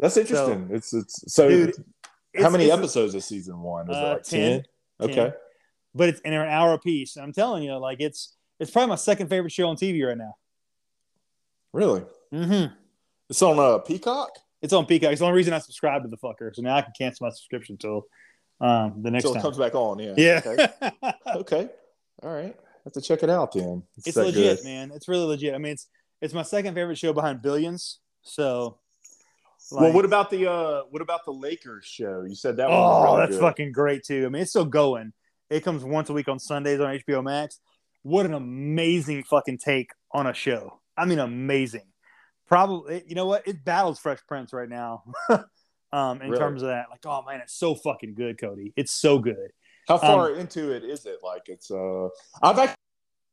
[0.00, 0.68] That's interesting.
[0.72, 1.48] it's it's so.
[1.48, 1.82] Dude, how
[2.34, 3.88] It's- many it's- episodes is season one?
[3.90, 4.64] Is Uh, it like 10.
[5.00, 5.10] 10?
[5.10, 5.32] Okay.
[5.94, 7.16] But it's in an hour apiece.
[7.16, 10.36] I'm telling you, like it's it's probably my second favorite show on TV right now.
[11.72, 12.02] Really?
[12.32, 12.74] Mm-hmm.
[13.28, 14.30] It's on uh, Peacock.
[14.62, 15.12] It's on Peacock.
[15.12, 16.54] It's the only reason I subscribe to the fucker.
[16.54, 18.06] So now I can cancel my subscription until
[18.60, 19.42] um, the next it time.
[19.42, 19.98] comes back on.
[20.00, 20.14] Yeah.
[20.16, 20.40] yeah.
[20.44, 20.68] Okay.
[21.36, 21.68] okay.
[22.22, 22.56] All right.
[22.84, 23.82] Have to check it out then.
[23.98, 24.64] it's that legit, good.
[24.64, 24.90] man.
[24.94, 25.54] It's really legit.
[25.54, 25.86] I mean, it's
[26.20, 27.98] it's my second favorite show behind Billions.
[28.22, 28.78] So,
[29.70, 32.24] well, what about the uh what about the Lakers show?
[32.26, 32.68] You said that.
[32.68, 33.40] Oh, was really that's good.
[33.40, 34.24] fucking great too.
[34.26, 35.12] I mean, it's still going.
[35.50, 37.60] It comes once a week on Sundays on HBO Max.
[38.02, 40.80] What an amazing fucking take on a show.
[40.96, 41.86] I mean, amazing.
[42.48, 43.46] Probably, you know what?
[43.46, 45.04] It battles Fresh Prince right now.
[45.92, 46.38] um, in Really?
[46.38, 48.72] terms of that, like, oh man, it's so fucking good, Cody.
[48.76, 49.50] It's so good.
[49.88, 51.18] How far Um, into it is it?
[51.22, 52.08] Like it's uh
[52.42, 52.76] I've actually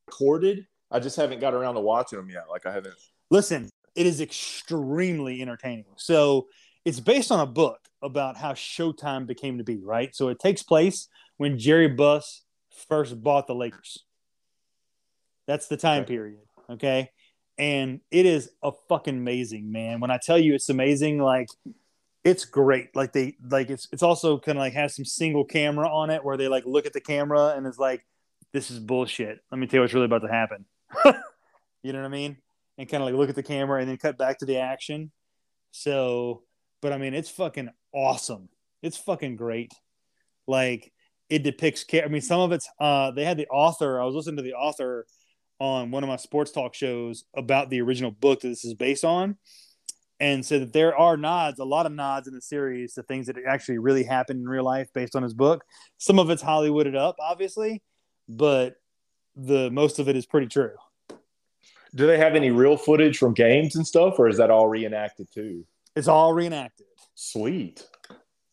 [0.07, 0.67] recorded.
[0.89, 2.45] I just haven't got around to watching them yet.
[2.49, 2.95] Like I haven't.
[3.29, 5.85] Listen, it is extremely entertaining.
[5.97, 6.47] So
[6.85, 10.15] it's based on a book about how Showtime became to be, right?
[10.15, 12.43] So it takes place when Jerry Buss
[12.87, 14.05] first bought the Lakers.
[15.47, 16.13] That's the time Okay.
[16.13, 17.09] period, okay?
[17.57, 19.99] And it is a fucking amazing, man.
[19.99, 21.47] When I tell you it's amazing, like
[22.27, 22.93] it's great.
[22.93, 26.23] Like they like it's it's also kind of like has some single camera on it
[26.25, 28.05] where they like look at the camera and it's like
[28.51, 29.39] this is bullshit.
[29.49, 30.65] Let me tell you what's really about to happen.
[31.83, 32.37] you know what I mean?
[32.77, 35.11] And kind of like look at the camera and then cut back to the action.
[35.71, 36.43] So,
[36.81, 38.49] but I mean, it's fucking awesome.
[38.81, 39.71] It's fucking great.
[40.47, 40.91] Like
[41.29, 41.85] it depicts.
[41.93, 42.69] I mean, some of it's.
[42.77, 44.01] Uh, they had the author.
[44.01, 45.05] I was listening to the author
[45.59, 49.05] on one of my sports talk shows about the original book that this is based
[49.05, 49.37] on,
[50.19, 53.27] and said that there are nods, a lot of nods in the series to things
[53.27, 55.63] that actually really happened in real life based on his book.
[55.97, 57.81] Some of it's Hollywooded up, obviously,
[58.27, 58.75] but
[59.35, 60.73] the most of it is pretty true.
[61.95, 65.27] Do they have any real footage from games and stuff, or is that all reenacted
[65.33, 65.65] too?
[65.95, 66.87] It's all reenacted.
[67.15, 67.85] Sweet.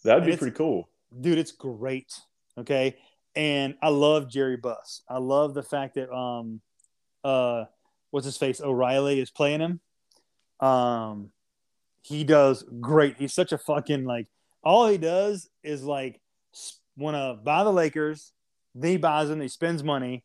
[0.04, 0.88] That'd And be pretty cool.
[1.20, 2.12] dude, it's great.
[2.58, 2.96] Okay.
[3.34, 5.02] And I love Jerry Buss.
[5.08, 6.60] I love the fact that um
[7.24, 7.64] uh
[8.10, 8.60] what's his face?
[8.60, 9.80] O'Reilly is playing him.
[10.60, 11.30] Um
[12.04, 13.16] he does great.
[13.18, 14.26] He's such a fucking like
[14.62, 16.20] all he does is like
[16.96, 18.32] want to buy the Lakers,
[18.74, 20.24] then he buys them, he spends money,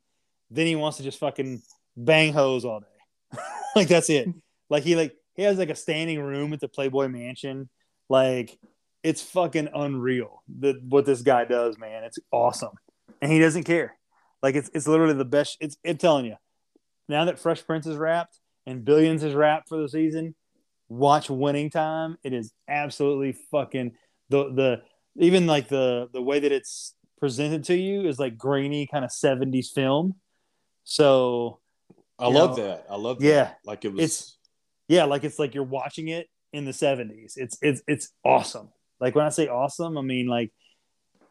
[0.51, 1.61] then he wants to just fucking
[1.95, 3.39] bang hoes all day.
[3.75, 4.27] like that's it.
[4.69, 7.69] Like he like he has like a standing room at the Playboy Mansion.
[8.09, 8.57] Like
[9.03, 12.03] it's fucking unreal that what this guy does, man.
[12.03, 12.73] It's awesome,
[13.21, 13.97] and he doesn't care.
[14.43, 15.57] Like it's it's literally the best.
[15.59, 16.35] It's I'm telling you.
[17.07, 20.35] Now that Fresh Prince is wrapped and Billions is wrapped for the season,
[20.89, 22.17] watch Winning Time.
[22.23, 23.93] It is absolutely fucking
[24.29, 24.81] the the
[25.23, 29.11] even like the the way that it's presented to you is like grainy kind of
[29.11, 30.15] 70s film.
[30.83, 31.59] So
[32.17, 32.85] I love know, that.
[32.89, 33.25] I love that.
[33.25, 33.99] yeah, Like it was.
[34.03, 34.35] it's-
[34.87, 37.33] yeah, like it's like you're watching it in the 70s.
[37.35, 38.69] It's it's it's awesome.
[38.99, 40.51] Like when I say awesome, I mean like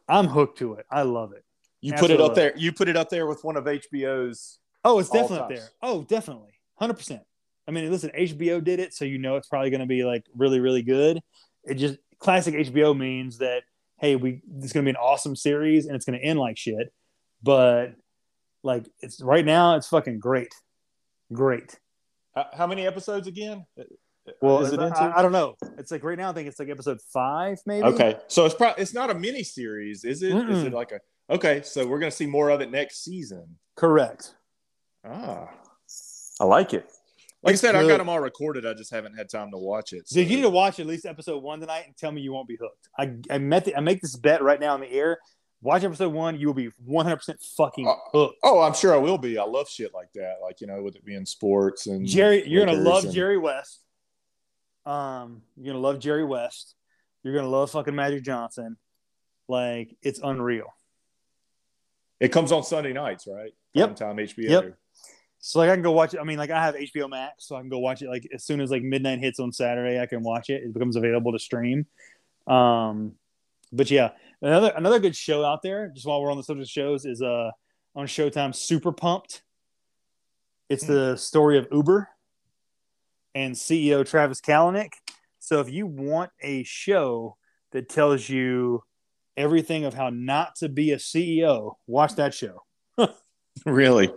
[0.09, 0.87] I'm hooked to it.
[0.91, 1.45] I love it.
[1.81, 2.57] you put it up there.
[2.57, 4.59] You put it up there with one of HBO's.
[4.85, 5.69] Oh, it's definitely up there.
[5.83, 6.53] Oh, definitely.
[6.81, 7.21] 100%.
[7.69, 10.25] I mean, listen, HBO did it, so you know it's probably going to be like
[10.35, 11.21] really really good.
[11.65, 13.63] It just classic HBO means that
[13.99, 16.57] hey, we it's going to be an awesome series and it's going to end like
[16.57, 16.93] shit.
[17.43, 17.95] But
[18.63, 20.53] like it's right now it's fucking great.
[21.33, 21.79] Great.
[22.35, 23.67] How, how many episodes again?
[24.41, 24.99] Well, is it into?
[24.99, 25.57] I, I don't know.
[25.79, 27.85] It's like right now I think it's like episode 5 maybe.
[27.85, 30.29] Okay, so it's probably it's not a mini series, is it?
[30.29, 30.67] Is Mm-mm.
[30.67, 31.01] it like a?
[31.31, 33.59] Okay, so we're gonna see more of it next season.
[33.77, 34.35] Correct.
[35.05, 35.49] Ah,
[36.41, 36.91] I like it.
[37.43, 37.89] Like I said, I good.
[37.91, 38.67] got them all recorded.
[38.67, 40.09] I just haven't had time to watch it.
[40.09, 42.49] So you need to watch at least episode one tonight and tell me you won't
[42.49, 42.89] be hooked.
[42.99, 45.19] I I met the, I make this bet right now in the air.
[45.61, 48.39] Watch episode one, you will be one hundred percent fucking Uh, hooked.
[48.43, 49.39] Oh, I'm sure I will be.
[49.39, 50.37] I love shit like that.
[50.43, 53.83] Like you know, with it being sports and Jerry, you're gonna love and- Jerry West.
[54.87, 56.75] Um, you're gonna love Jerry West.
[57.23, 58.77] You're gonna love fucking Magic Johnson.
[59.49, 60.67] Like it's unreal.
[62.21, 63.53] It comes on Sunday nights, right?
[63.75, 63.97] Yep.
[63.97, 64.49] Time HBO.
[64.49, 64.77] Yep.
[65.49, 66.21] So like I can go watch it.
[66.21, 68.45] I mean, like I have HBO Max, so I can go watch it like as
[68.45, 70.63] soon as like midnight hits on Saturday, I can watch it.
[70.63, 71.87] It becomes available to stream.
[72.47, 73.13] Um,
[73.73, 74.11] but yeah,
[74.43, 75.91] another another good show out there.
[75.95, 77.51] Just while we're on the subject of shows, is uh
[77.97, 79.41] on Showtime, Super Pumped.
[80.69, 82.11] It's the story of Uber
[83.35, 84.93] and CEO Travis Kalanick.
[85.39, 87.39] So if you want a show
[87.73, 88.83] that tells you
[89.35, 92.65] everything of how not to be a CEO, watch that show.
[93.67, 94.09] Really?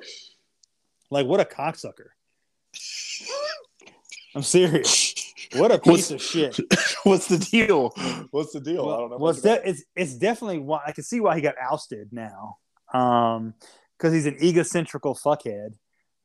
[1.11, 2.07] Like what a cocksucker.
[4.33, 5.13] I'm serious.
[5.57, 6.59] What a piece What's- of shit.
[7.03, 7.89] What's the deal?
[8.31, 8.89] What's the deal?
[8.89, 9.17] I don't know.
[9.17, 12.57] Well, it's, de- it's it's definitely why I can see why he got ousted now.
[12.93, 13.53] Um,
[13.97, 15.73] because he's an egocentrical fuckhead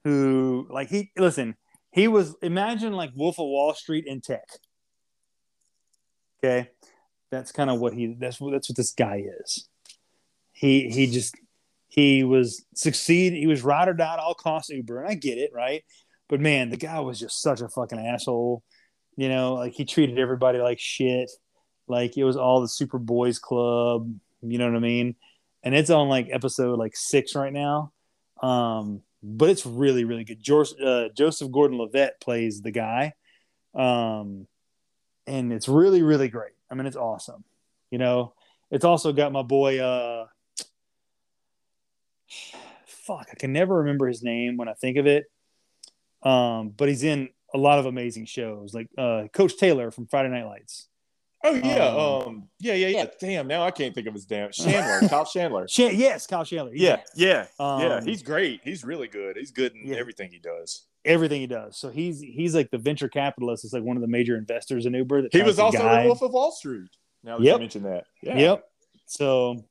[0.04, 1.56] who, like, he listen.
[1.90, 4.46] He was imagine like Wolf of Wall Street in tech.
[6.38, 6.70] Okay,
[7.30, 8.14] that's kind of what he.
[8.18, 9.68] That's what that's what this guy is.
[10.52, 11.34] He he just
[11.96, 13.32] he was succeed.
[13.32, 15.82] He was ride or die all costs Uber, and I get it, right?
[16.28, 18.62] But man, the guy was just such a fucking asshole.
[19.16, 21.30] You know, like he treated everybody like shit.
[21.88, 24.14] Like it was all the Super Boys Club.
[24.42, 25.16] You know what I mean?
[25.62, 27.92] And it's on like episode like six right now.
[28.42, 30.42] Um, but it's really really good.
[30.42, 33.14] George, uh, Joseph Gordon-Levitt plays the guy,
[33.74, 34.46] um,
[35.26, 36.52] and it's really really great.
[36.70, 37.42] I mean, it's awesome.
[37.90, 38.34] You know,
[38.70, 39.78] it's also got my boy.
[39.80, 40.26] Uh,
[43.06, 45.24] fuck, I can never remember his name when I think of it.
[46.22, 50.28] Um, but he's in a lot of amazing shows, like uh, Coach Taylor from Friday
[50.30, 50.88] Night Lights.
[51.44, 53.06] Oh yeah, um, um, yeah, yeah, yeah.
[53.20, 55.66] Damn, now I can't think of his damn Chandler, Kyle Chandler.
[55.66, 56.72] Ch- yes, Kyle Chandler.
[56.72, 58.00] He's yeah, yeah, Um, yeah.
[58.02, 58.62] He's great.
[58.64, 59.36] He's really good.
[59.36, 59.96] He's good in Yeah.
[59.96, 60.86] everything he does.
[61.04, 61.76] everything he does.
[61.76, 63.62] So he's he's like the venture capitalist.
[63.64, 65.22] It's like one of the major investors in Uber.
[65.22, 66.90] That He was also guide- in Wolf of Wall Street.
[67.22, 67.54] Now that Yep.
[67.54, 68.38] you mentioned that, yeah.
[68.38, 68.64] Yep.
[69.04, 69.64] So,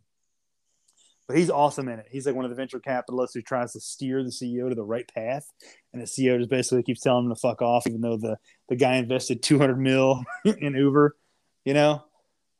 [1.27, 2.07] but he's awesome in it.
[2.11, 4.83] He's like one of the venture capitalists who tries to steer the CEO to the
[4.83, 5.45] right path,
[5.93, 8.37] and the CEO just basically keeps telling him to fuck off, even though the
[8.69, 11.15] the guy invested two hundred mil in Uber.
[11.63, 12.05] You know,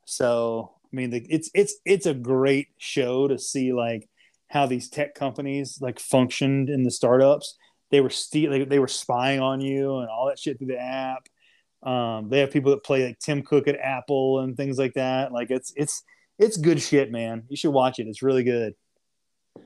[0.04, 4.08] so I mean, the, it's it's it's a great show to see like
[4.48, 7.56] how these tech companies like functioned in the startups.
[7.90, 10.80] They were ste- they, they were spying on you and all that shit through the
[10.80, 11.28] app.
[11.82, 15.32] Um, they have people that play like Tim Cook at Apple and things like that.
[15.32, 16.02] Like it's it's
[16.38, 17.44] it's good shit, man.
[17.48, 18.06] You should watch it.
[18.06, 18.74] It's really good.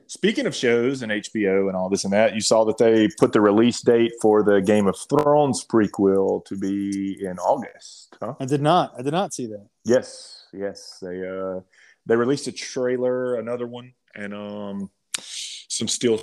[0.06, 3.33] Speaking of shows and HBO and all this and that, you saw that they put
[3.33, 8.16] the release date for the Game of Thrones prequel to be in August.
[8.20, 8.35] Huh?
[8.38, 8.92] I did not.
[8.98, 9.66] I did not see that.
[9.85, 10.98] Yes, yes.
[11.02, 11.61] They uh
[12.06, 16.20] they released a trailer, another one, and um some still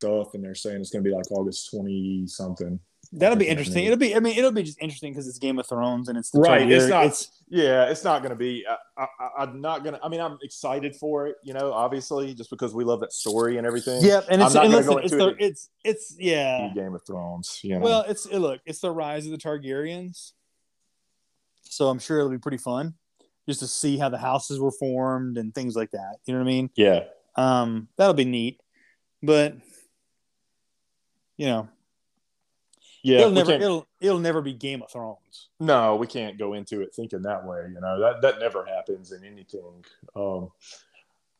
[0.00, 2.80] stuff, and they're saying it's gonna be like August twenty something.
[3.12, 3.86] That'll be interesting.
[3.86, 4.14] It'll be.
[4.14, 6.70] I mean, it'll be just interesting because it's Game of Thrones and it's the Right,
[6.70, 8.66] it's not- It's Yeah, it's not gonna be.
[8.68, 8.76] I,
[9.18, 9.98] I, I'm not gonna.
[10.02, 11.36] I mean, I'm excited for it.
[11.42, 14.04] You know, obviously, just because we love that story and everything.
[14.04, 14.26] yep.
[14.30, 15.36] And it's I'm not and listen, go it's the it.
[15.38, 16.70] it's it's yeah.
[16.74, 17.60] Game of Thrones.
[17.62, 17.80] You know.
[17.80, 20.32] Well, it's it, look, it's the rise of the Targaryens.
[21.62, 22.94] So I'm sure it'll be pretty fun
[23.48, 26.16] just to see how the houses were formed and things like that.
[26.26, 26.70] You know what I mean?
[26.76, 27.04] yeah.
[27.36, 28.60] Um, that'll be neat.
[29.22, 29.54] But
[31.38, 31.68] you know,
[33.08, 33.18] Yeah.
[33.20, 35.48] it'll never it'll it'll never be Game of Thrones.
[35.60, 37.64] No, we can't go into it thinking that way.
[37.72, 39.84] You know that that never happens in anything.
[40.16, 40.50] Um,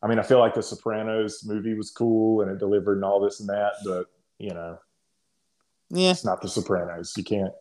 [0.01, 3.19] I mean, I feel like the Sopranos movie was cool and it delivered and all
[3.19, 4.05] this and that, but
[4.37, 4.79] you know,
[5.89, 6.11] Yeah.
[6.11, 7.13] it's not the Sopranos.
[7.17, 7.51] You can't,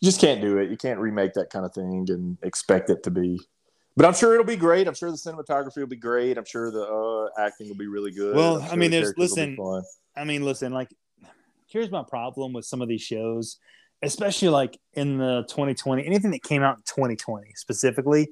[0.00, 0.70] you just can't do it.
[0.70, 3.40] You can't remake that kind of thing and expect it to be.
[3.96, 4.88] But I'm sure it'll be great.
[4.88, 6.38] I'm sure the cinematography will be great.
[6.38, 8.34] I'm sure the uh, acting will be really good.
[8.34, 9.84] Well, I'm I mean, the there's- characters will be listen.
[10.16, 10.92] I mean, listen, like,
[11.70, 13.58] here's my problem with some of these shows,
[14.02, 18.28] especially like in the 2020, anything that came out in 2020 specifically.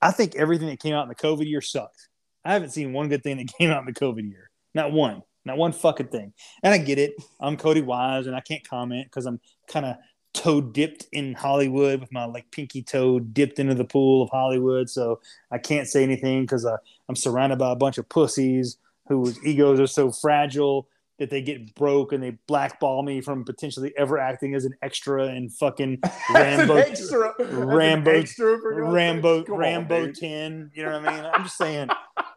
[0.00, 2.08] I think everything that came out in the COVID year sucked.
[2.44, 4.50] I haven't seen one good thing that came out in the COVID year.
[4.74, 5.22] Not one.
[5.44, 6.32] Not one fucking thing.
[6.62, 7.14] And I get it.
[7.40, 9.96] I'm Cody Wise and I can't comment because I'm kind of
[10.34, 14.88] toe dipped in Hollywood with my like pinky toe dipped into the pool of Hollywood.
[14.88, 16.76] So I can't say anything because uh,
[17.08, 20.88] I'm surrounded by a bunch of pussies whose egos are so fragile
[21.22, 25.26] that they get broke and they blackball me from potentially ever acting as an extra
[25.26, 26.00] in fucking
[26.34, 30.72] Rambo, extra, Rambo- extra for God's Rambo, on, Rambo 10.
[30.74, 31.24] You know what I mean?
[31.32, 31.90] I'm just saying,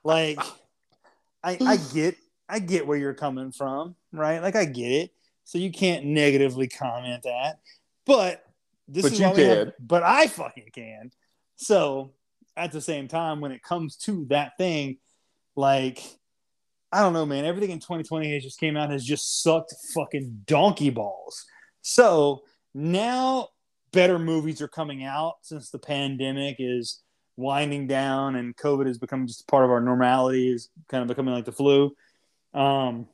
[0.04, 0.38] like,
[1.43, 2.15] I, I get,
[2.48, 4.39] I get where you're coming from, right?
[4.39, 5.12] Like, I get it.
[5.45, 7.58] So you can't negatively comment that,
[8.06, 8.45] but
[8.88, 9.74] this But is you we have- can.
[9.80, 11.12] but I fucking can.
[11.56, 12.12] So
[12.56, 14.98] at the same time, when it comes to that thing,
[15.56, 16.04] like,
[16.91, 17.45] I don't know, man.
[17.45, 21.45] Everything in 2020 has just came out has just sucked fucking donkey balls.
[21.82, 22.43] So
[22.74, 23.50] now
[23.91, 27.02] better movies are coming out since the pandemic is
[27.38, 31.34] winding down and COVID has become just part of our normality, is kind of becoming
[31.34, 31.95] like the flu.
[32.54, 33.08] Um,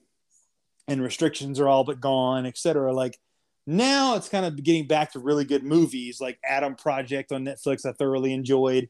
[0.87, 2.93] and restrictions are all but gone, et cetera.
[2.93, 3.17] Like
[3.65, 7.85] now it's kind of getting back to really good movies like Adam Project on Netflix.
[7.85, 8.89] I thoroughly enjoyed.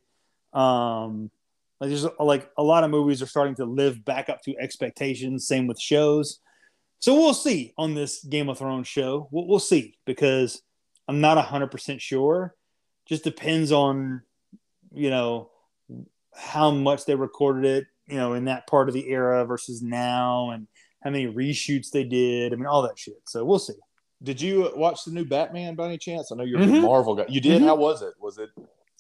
[0.53, 1.31] Um,
[1.81, 5.47] like there's like a lot of movies are starting to live back up to expectations.
[5.47, 6.39] Same with shows.
[6.99, 9.27] So we'll see on this Game of Thrones show.
[9.31, 10.61] We'll, we'll see because
[11.07, 12.55] I'm not hundred percent sure.
[13.07, 14.21] Just depends on
[14.93, 15.49] you know
[16.35, 20.51] how much they recorded it, you know, in that part of the era versus now,
[20.51, 20.67] and
[21.03, 22.53] how many reshoots they did.
[22.53, 23.15] I mean, all that shit.
[23.27, 23.73] So we'll see.
[24.23, 26.31] Did you watch the new Batman by any chance?
[26.31, 26.83] I know you're a big Mhm.
[26.83, 27.25] Marvel guy.
[27.27, 27.61] You did.
[27.61, 27.65] Mhm.
[27.65, 28.13] How was it?
[28.19, 28.49] Was it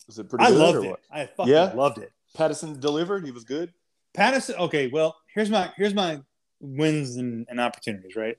[0.07, 0.57] was it pretty I good?
[0.59, 0.89] loved or it.
[0.89, 0.99] what?
[1.11, 1.71] I fucking Yeah?
[1.75, 2.11] loved it.
[2.35, 3.25] Patterson delivered.
[3.25, 3.73] He was good.
[4.13, 4.55] Patterson.
[4.55, 6.21] Okay, well, here's my here's my
[6.59, 8.15] wins and, and opportunities.
[8.15, 8.37] Right.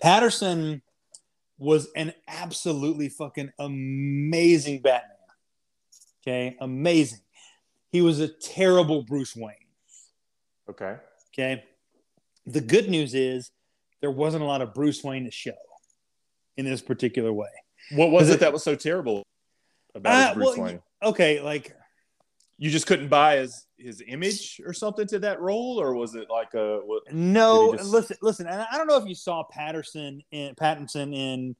[0.00, 0.82] Patterson
[1.58, 5.10] was an absolutely fucking amazing Batman.
[6.22, 7.20] Okay, amazing.
[7.90, 9.54] He was a terrible Bruce Wayne.
[10.68, 10.96] Okay.
[11.32, 11.64] Okay.
[12.46, 13.50] The good news is
[14.00, 15.52] there wasn't a lot of Bruce Wayne to show
[16.56, 17.48] in this particular way.
[17.92, 19.22] What was it, it- that was so terrible
[19.94, 20.82] about Uh, Bruce well, Wayne?
[21.02, 21.74] Okay, like
[22.58, 26.28] You just couldn't buy his his image or something to that role, or was it
[26.30, 27.02] like a what?
[27.12, 31.56] no, just- listen, listen, and I don't know if you saw Patterson in Pattinson in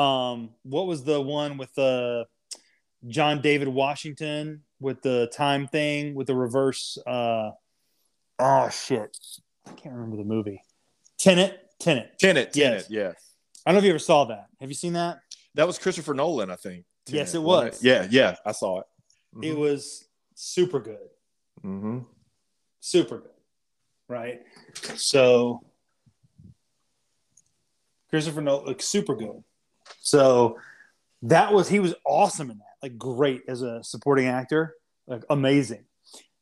[0.00, 2.24] um what was the one with the
[3.08, 7.50] John David Washington with the time thing with the reverse uh
[8.38, 9.16] oh shit.
[9.66, 10.62] I can't remember the movie.
[11.18, 12.18] Tenet, Tenet.
[12.18, 12.86] Tenet, Yes.
[12.86, 13.12] Tenet, yeah.
[13.66, 14.46] I don't know if you ever saw that.
[14.60, 15.20] Have you seen that?
[15.54, 16.84] That was Christopher Nolan, I think.
[17.06, 17.84] Yes, it wasn't was.
[17.84, 18.86] Yeah, yeah, I saw it.
[19.42, 20.98] It was super good.
[21.64, 22.00] Mm-hmm.
[22.80, 23.30] super good,
[24.08, 24.40] right?
[24.96, 25.62] So
[28.08, 29.44] Christopher Nolan, like super good.
[30.00, 30.58] So
[31.22, 34.74] that was he was awesome in that, like great as a supporting actor,
[35.06, 35.84] like amazing.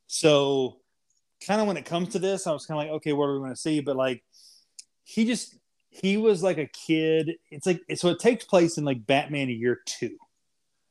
[0.07, 0.79] So
[1.47, 3.35] kind of when it comes to this, I was kind of like, okay, what are
[3.35, 3.81] we going to see?
[3.81, 4.23] But like
[5.05, 5.59] he just
[5.91, 7.37] he was like a kid.
[7.51, 10.17] It's like so it takes place in like Batman year two.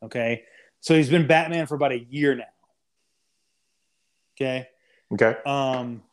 [0.04, 0.43] Okay,
[0.80, 2.43] so he's been Batman for about a year now.
[4.39, 4.68] Okay
[5.14, 5.38] Okay.
[5.45, 6.04] um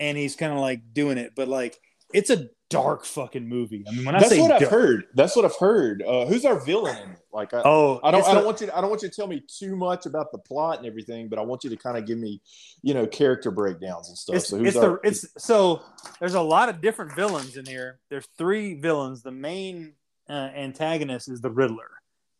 [0.00, 1.78] and he's kind of like doing it but like
[2.14, 5.06] it's a dark fucking movie i mean when i That's say what I've heard.
[5.14, 6.02] That's what I've heard.
[6.02, 7.16] Uh, who's our villain?
[7.32, 8.24] Like, I, oh I don't.
[8.26, 8.66] I don't want you.
[8.68, 11.28] To, I don't want you to tell me too much about the plot and everything,
[11.28, 12.40] but I want you to kind of give me,
[12.82, 14.36] you know, character breakdowns and stuff.
[14.36, 15.00] it's, so who's it's our?
[15.02, 15.82] the it's so
[16.20, 19.94] there's a lot of different villains in here there's three villains the main
[20.28, 21.97] uh, antagonist is the riddler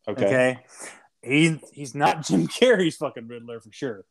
[0.08, 0.24] okay.
[0.26, 0.58] okay,
[1.22, 4.04] He, he's not jim carrey's fucking riddler for sure.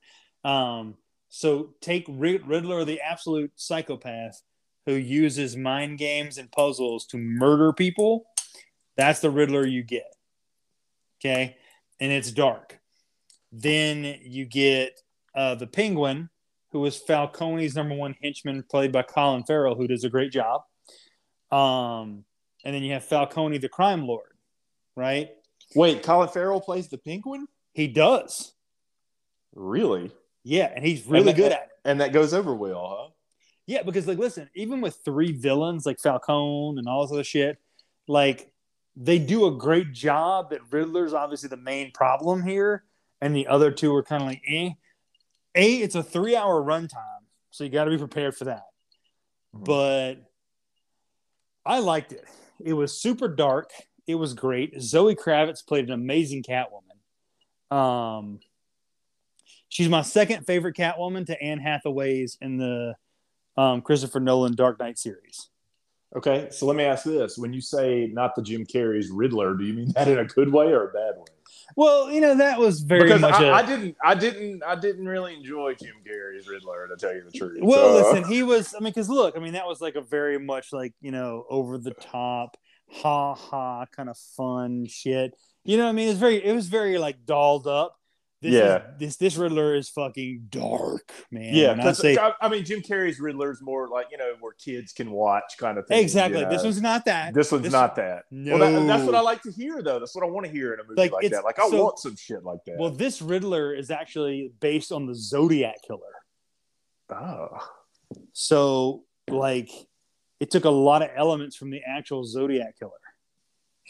[0.43, 0.95] Um
[1.29, 4.41] so take riddler the absolute psychopath
[4.85, 8.25] who uses mind games and puzzles to murder people.
[8.95, 10.15] That's the riddler you get.
[11.19, 11.57] Okay.
[11.99, 12.79] And it's dark.
[13.51, 15.01] Then you get
[15.35, 16.29] uh, the penguin
[16.71, 20.61] who is falcone's number one henchman played by colin farrell who does a great job.
[21.51, 22.23] Um
[22.63, 24.31] and then you have falcone the crime lord
[24.95, 25.29] right
[25.75, 27.47] Wait, Colin Farrell plays the Penguin.
[27.73, 28.53] he does
[29.53, 30.11] Really?
[30.43, 33.13] yeah and he's really that- good at it And that goes over well, huh?
[33.65, 37.57] Yeah, because like listen, even with three villains like Falcone and all this other shit,
[38.07, 38.49] like
[38.95, 40.51] they do a great job.
[40.51, 42.85] That Riddler's obviously the main problem here,
[43.19, 44.69] and the other two are kind of like eh.
[45.55, 48.63] A, it's a three-hour runtime, so you got to be prepared for that.
[49.55, 49.65] Mhm.
[49.65, 50.31] But
[51.65, 52.23] I liked it.
[52.63, 53.71] It was super dark.
[54.07, 54.81] It was great.
[54.81, 57.75] Zoe Kravitz played an amazing Catwoman.
[57.75, 58.39] Um,
[59.69, 62.95] she's my second favorite Catwoman to Anne Hathaway's in the
[63.57, 65.49] um, Christopher Nolan Dark Knight series.
[66.15, 69.65] Okay, so let me ask this: When you say not the Jim Carrey's Riddler, do
[69.65, 71.25] you mean that in a good way or a bad way?
[71.75, 73.33] Well, you know that was very Because much.
[73.33, 77.13] I a- I didn't, I didn't, I didn't really enjoy Jim Carrey's Riddler, to tell
[77.13, 77.59] you the truth.
[77.61, 78.73] well, So- listen, he was.
[78.73, 81.45] I mean, because look, I mean, that was like a very much like you know
[81.49, 82.55] over the top,
[82.91, 85.33] ha ha, kind of fun shit.
[85.63, 87.93] You know, what I mean, it's very, it was very like dolled up.
[88.39, 88.75] This Yeah.
[88.77, 91.55] is, this this Riddler is fucking dark, man.
[91.55, 94.93] yeah, I say I, I mean, Jim Carrey's Riddler's more like you know where kids
[94.93, 96.03] can watch kind of thing.
[96.03, 96.41] exactly.
[96.41, 96.65] you This know?
[96.65, 97.33] one's not that.
[97.33, 98.25] This one's this- not that.
[98.29, 99.97] No, Well, that, that's what I like to hear, though.
[99.97, 101.43] That's what I want to hear in a movie Like, like, that.
[101.43, 102.77] Like, I so- want some shit like that.
[102.77, 105.99] Well, this Riddler is actually based on the Zodiac killer.
[107.09, 107.47] oh,
[108.33, 109.71] So, like,
[110.39, 112.91] it took a lot of elements from the actual Zodiac killer.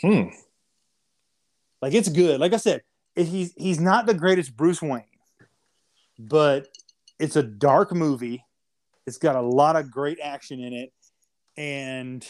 [0.01, 0.29] hmm.
[1.81, 2.39] Like, it's good.
[2.39, 2.81] Like I said,
[3.15, 5.03] he's he's not the greatest Bruce Wayne,
[6.17, 6.67] but
[7.19, 8.43] it's a dark movie.
[9.05, 10.91] It's got a lot of great action in it,
[11.55, 12.25] and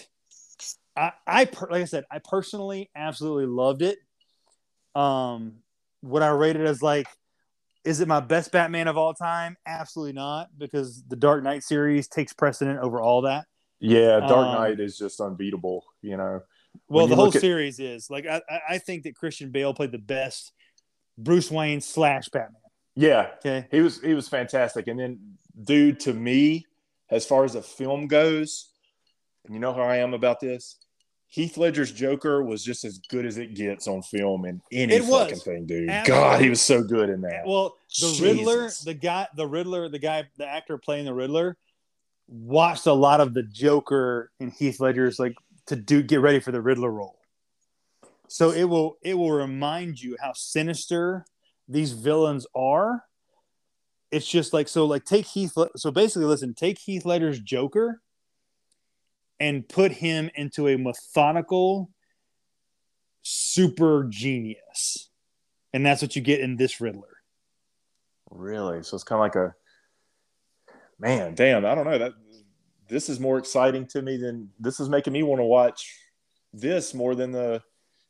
[0.95, 3.99] I, I per- like I said, I personally absolutely loved it.
[4.95, 5.57] Um,
[6.01, 7.07] would I rate it as like,
[7.83, 9.57] is it my best Batman of all time?
[9.65, 13.45] Absolutely not, because the Dark Knight series takes precedent over all that.
[13.79, 15.85] Yeah, Dark Um, Knight is just unbeatable.
[16.01, 16.41] You know.
[16.89, 19.97] Well, the whole at- series is like I, I- think that Christian Bale played the
[19.97, 20.51] best
[21.17, 22.61] Bruce Wayne slash Batman.
[22.95, 24.87] Yeah, Okay, he was he was fantastic.
[24.87, 25.19] And then,
[25.63, 26.65] dude, to me,
[27.11, 28.69] as far as the film goes,
[29.45, 30.77] and you know how I am about this.
[31.29, 35.01] Heath Ledger's Joker was just as good as it gets on film in any It
[35.01, 35.23] was.
[35.23, 35.89] fucking thing, dude.
[35.89, 36.23] Absolutely.
[36.23, 37.45] God, he was so good in that.
[37.45, 38.21] well, the Jesus.
[38.21, 41.57] Riddler, the guy, the Riddler, the guy, the actor playing the Riddler,
[42.27, 45.35] watched a lot of the Joker and Heath Ledger's like
[45.67, 47.19] to do get ready for the Riddler role.
[48.27, 51.25] So it will it will remind you how sinister
[51.67, 53.03] these villains are.
[54.11, 58.01] It's just like so like take Heath so basically listen, take Heath Ledger's Joker
[59.39, 61.89] and put him into a methodical
[63.21, 65.09] super genius.
[65.73, 67.17] And that's what you get in this Riddler.
[68.29, 68.83] Really?
[68.83, 69.53] So it's kind of like a
[70.99, 71.35] man.
[71.35, 72.13] Damn, I don't know that
[72.87, 75.95] this is more exciting to me than this is making me want to watch
[76.53, 77.61] this more than the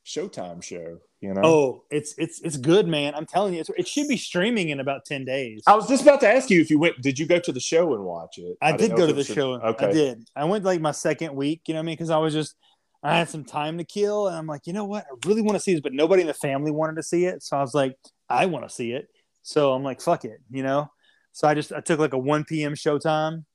[0.06, 1.00] Showtime show.
[1.20, 1.42] You know?
[1.44, 3.16] Oh, it's it's it's good, man.
[3.16, 5.64] I'm telling you, it's, it should be streaming in about ten days.
[5.66, 7.02] I was just about to ask you if you went.
[7.02, 8.56] Did you go to the show and watch it?
[8.62, 9.54] I, did didn't go to the show.
[9.54, 9.88] Okay.
[9.88, 10.30] I did.
[10.36, 11.62] I went like my second week.
[11.66, 11.94] You know what I mean?
[11.94, 12.56] Because I was just
[13.04, 15.06] I had some time to kill, and I'm like, you know what?
[15.06, 17.42] I really want to see this, but nobody in the family wanted to see it.
[17.42, 17.98] So I was like,
[18.30, 19.08] I want to see it.
[19.42, 20.92] So I'm like, fuck it, you know.
[21.38, 22.74] So I just I took like a 1 p.m.
[22.74, 23.46] showtime.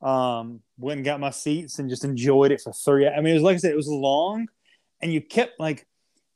[0.00, 3.06] Um, went and got my seats and just enjoyed it for three.
[3.06, 4.48] I mean, it was like I said, it was long,
[5.02, 5.86] and you kept like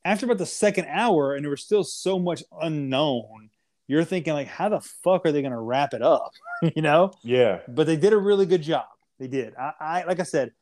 [0.05, 3.49] after about the second hour, and there was still so much unknown.
[3.87, 6.33] You're thinking like, how the fuck are they gonna wrap it up?
[6.77, 7.61] you know Yeah.
[7.69, 8.85] but they did a really good job.
[9.19, 9.55] They did.
[9.57, 10.53] I, I like I said,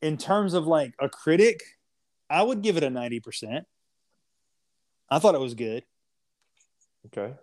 [0.00, 1.62] in terms of like a critic,
[2.28, 3.66] I would give it a ninety percent.
[5.10, 5.82] I thought it was good.
[7.06, 7.34] Okay.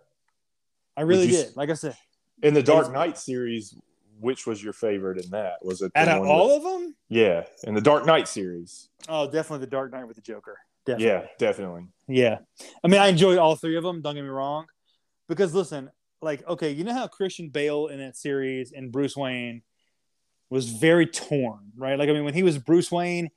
[0.98, 1.56] I really you did.
[1.56, 1.96] Like I said,
[2.42, 3.74] In the Dark Knight series,
[4.20, 5.64] which was your favorite in that?
[5.64, 8.88] Was it out of all with- of them, Yeah, in the Dark Knight series.
[9.08, 10.58] oh, definitely the Dark Knight with the Joker.
[10.86, 11.06] Definitely.
[11.06, 11.82] Yeah, definitely.
[12.08, 12.38] Yeah.
[12.82, 14.00] I mean, I enjoyed all three of them.
[14.00, 14.66] Don't get me wrong,
[15.28, 15.90] because listen,
[16.22, 19.62] like, okay, you know how Christian Bale in that series and Bruce Wayne
[20.50, 21.98] was very torn, right?
[21.98, 23.28] Like, I mean, when he was Bruce Wayne,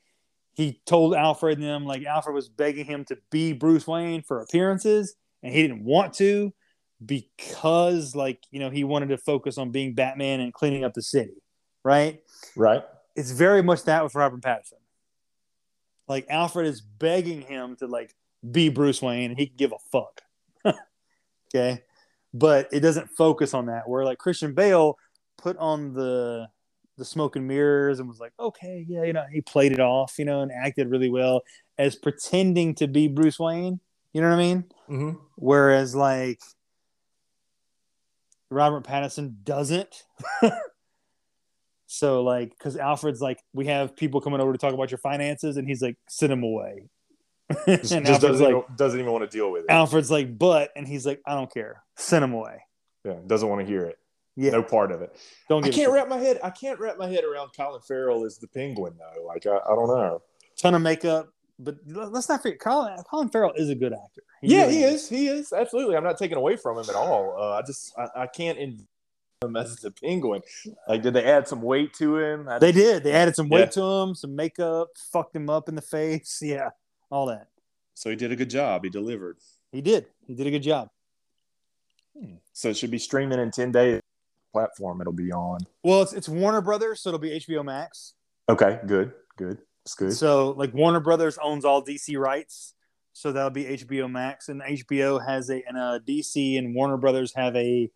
[0.54, 4.40] he told Alfred and them like Alfred was begging him to be Bruce Wayne for
[4.42, 6.54] appearances, and he didn't want to
[7.04, 11.02] because, like, you know, he wanted to focus on being Batman and cleaning up the
[11.02, 11.42] city,
[11.84, 12.22] right?
[12.56, 12.84] Right.
[13.16, 14.74] it's very much that with Robert Pattinson.
[16.08, 18.14] Like Alfred is begging him to like
[18.50, 20.22] be Bruce Wayne, and he can give a fuck.
[21.56, 21.84] okay,
[22.34, 23.88] but it doesn't focus on that.
[23.88, 24.98] Where like Christian Bale
[25.38, 26.48] put on the
[26.98, 30.16] the smoke and mirrors and was like, okay, yeah, you know, he played it off,
[30.20, 31.42] you know, and acted really well
[31.78, 33.80] as pretending to be Bruce Wayne.
[34.14, 34.66] You know what I mean?
[34.90, 35.12] Mm-hmm.
[35.38, 36.42] Whereas like
[38.52, 40.04] Robert Pattinson doesn't.
[41.88, 45.58] so like, because Alfred's like, we have people coming over to talk about your finances,
[45.58, 46.90] and he's like, send them away.
[47.68, 49.70] And just Alfred's doesn't, like, even, doesn't even want to deal with it.
[49.70, 52.62] Alfred's like, but, and he's like, I don't care, send him away.
[53.04, 53.98] yeah, doesn't want to hear it.
[54.38, 55.14] Yeah, No part of it.
[55.50, 56.40] don't I can't wrap my head.
[56.42, 59.26] I can't wrap my head around Colin Farrell as the Penguin though.
[59.26, 60.22] Like I, I don't know.
[60.58, 61.28] ton of makeup,
[61.64, 64.22] but let's not forget, Colin, Colin Farrell is a good actor.
[64.42, 65.10] He yeah, really he is.
[65.10, 65.96] He is absolutely.
[65.96, 67.36] I'm not taking away from him at all.
[67.38, 68.88] Uh, I just I, I can't envision
[69.44, 70.42] him as the Penguin.
[70.88, 72.48] Like, did they add some weight to him?
[72.50, 73.04] I, They did.
[73.04, 73.82] They added some weight Yeah.
[73.82, 76.40] to him, some makeup, fucked him up in the face.
[76.44, 76.70] Yeah,
[77.10, 77.48] all that.
[77.94, 78.84] so he did a good job.
[78.84, 79.38] He delivered.
[79.72, 80.08] He did.
[80.28, 80.90] He did a good job.
[82.54, 84.02] So it should be streaming in ten days.
[84.52, 85.60] Platform it'll be on.
[85.82, 88.14] Well, it's, it's Warner Brothers, so it'll be HBO Max.
[88.50, 89.60] Okay, good, good.
[89.86, 90.14] That's good.
[90.14, 92.74] So, like Warner Brothers owns all DC rights,
[93.14, 97.34] so that'll be HBO Max, and HBO has a and uh, DC and Warner Brothers
[97.36, 97.90] have a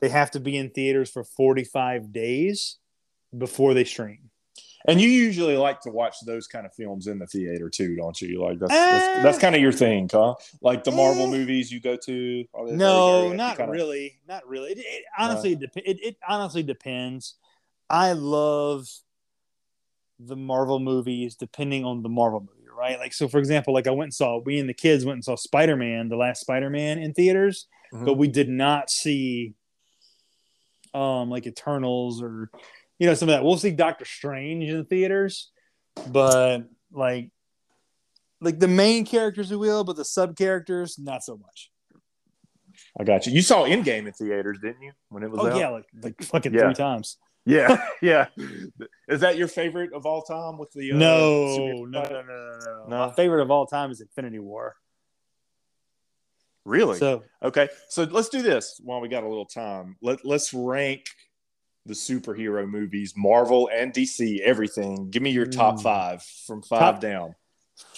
[0.00, 2.76] they have to be in theaters for forty five days
[3.36, 4.30] before they stream.
[4.88, 8.20] And you usually like to watch those kind of films in the theater too, don't
[8.20, 8.40] you?
[8.40, 10.34] Like that's that's, that's kind of your thing, huh?
[10.60, 11.30] Like the Marvel Eh.
[11.30, 12.44] movies you go to.
[12.66, 14.72] No, not kinda- really, not really.
[14.72, 17.34] It, it honestly it, it honestly depends.
[17.90, 18.86] I love
[20.18, 22.98] the Marvel movies depending on the Marvel movie, right?
[22.98, 25.24] Like so for example, like I went and saw we and the kids went and
[25.24, 28.04] saw Spider-Man, the last Spider-Man in theaters, Mhm.
[28.06, 29.54] but we did not see
[30.94, 32.50] um like Eternals or
[32.98, 33.44] you know some of that.
[33.44, 35.50] We'll see Doctor Strange in the theaters,
[36.08, 37.30] but like
[38.40, 41.70] like the main characters we will, but the sub characters not so much.
[42.98, 43.32] I got you.
[43.32, 44.92] You saw Endgame in theaters, didn't you?
[45.08, 45.56] When it was Oh out.
[45.58, 46.60] yeah, like like fucking Yeah.
[46.62, 47.18] three times.
[47.46, 48.26] Yeah, yeah.
[49.08, 50.58] Is that your favorite of all time?
[50.58, 53.06] With the uh, no, no, no, no, no, no, No?
[53.06, 54.74] My favorite of all time is Infinity War.
[56.64, 56.98] Really?
[56.98, 59.96] So okay, so let's do this while we got a little time.
[60.02, 61.04] Let Let's rank
[61.86, 65.08] the superhero movies, Marvel and DC, everything.
[65.10, 65.82] Give me your top Mm.
[65.82, 67.34] five from five Top- down.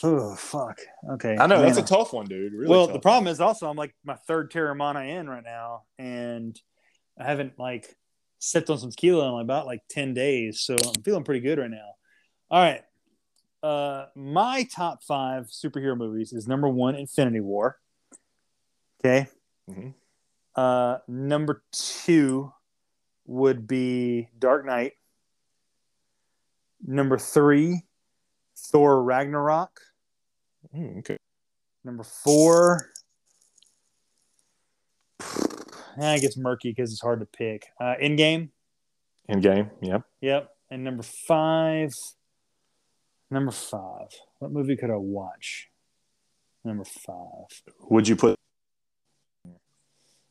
[0.03, 0.79] oh fuck.
[1.13, 1.39] Okay.
[1.39, 2.53] I know that's a tough one, dude.
[2.53, 6.61] Really well, the problem is also I'm like my third Teremana in right now, and
[7.19, 7.97] I haven't like
[8.39, 11.71] sipped on some tequila in about like ten days, so I'm feeling pretty good right
[11.71, 11.95] now.
[12.51, 12.83] All right,
[13.63, 17.79] uh, my top five superhero movies is number one, Infinity War.
[19.01, 19.29] Okay.
[19.69, 19.95] Mhm.
[20.55, 22.53] Uh, number two
[23.27, 24.95] would be Dark Knight.
[26.85, 27.85] Number three,
[28.57, 29.81] Thor Ragnarok.
[30.75, 31.17] Mm, okay.
[31.85, 32.91] Number four.
[35.99, 37.67] Yeah, it gets murky because it's hard to pick.
[37.81, 38.51] Uh, in game.
[39.29, 39.71] Endgame.
[39.83, 40.03] Yep.
[40.21, 40.51] Yep.
[40.71, 41.93] And number five.
[43.31, 44.09] Number five.
[44.39, 45.69] What movie could I watch?
[46.65, 47.63] Number five.
[47.91, 48.37] Would you put?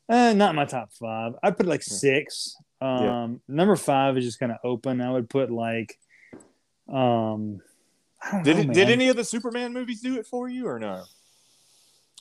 [0.09, 1.34] Eh, not my top five.
[1.43, 2.55] I'd put like six.
[2.80, 3.28] Um, Yeah.
[3.47, 5.01] number five is just kind of open.
[5.01, 5.99] I would put like,
[6.88, 7.59] um,
[8.43, 11.03] Did know, it, did any of the Superman movies do it for you or no?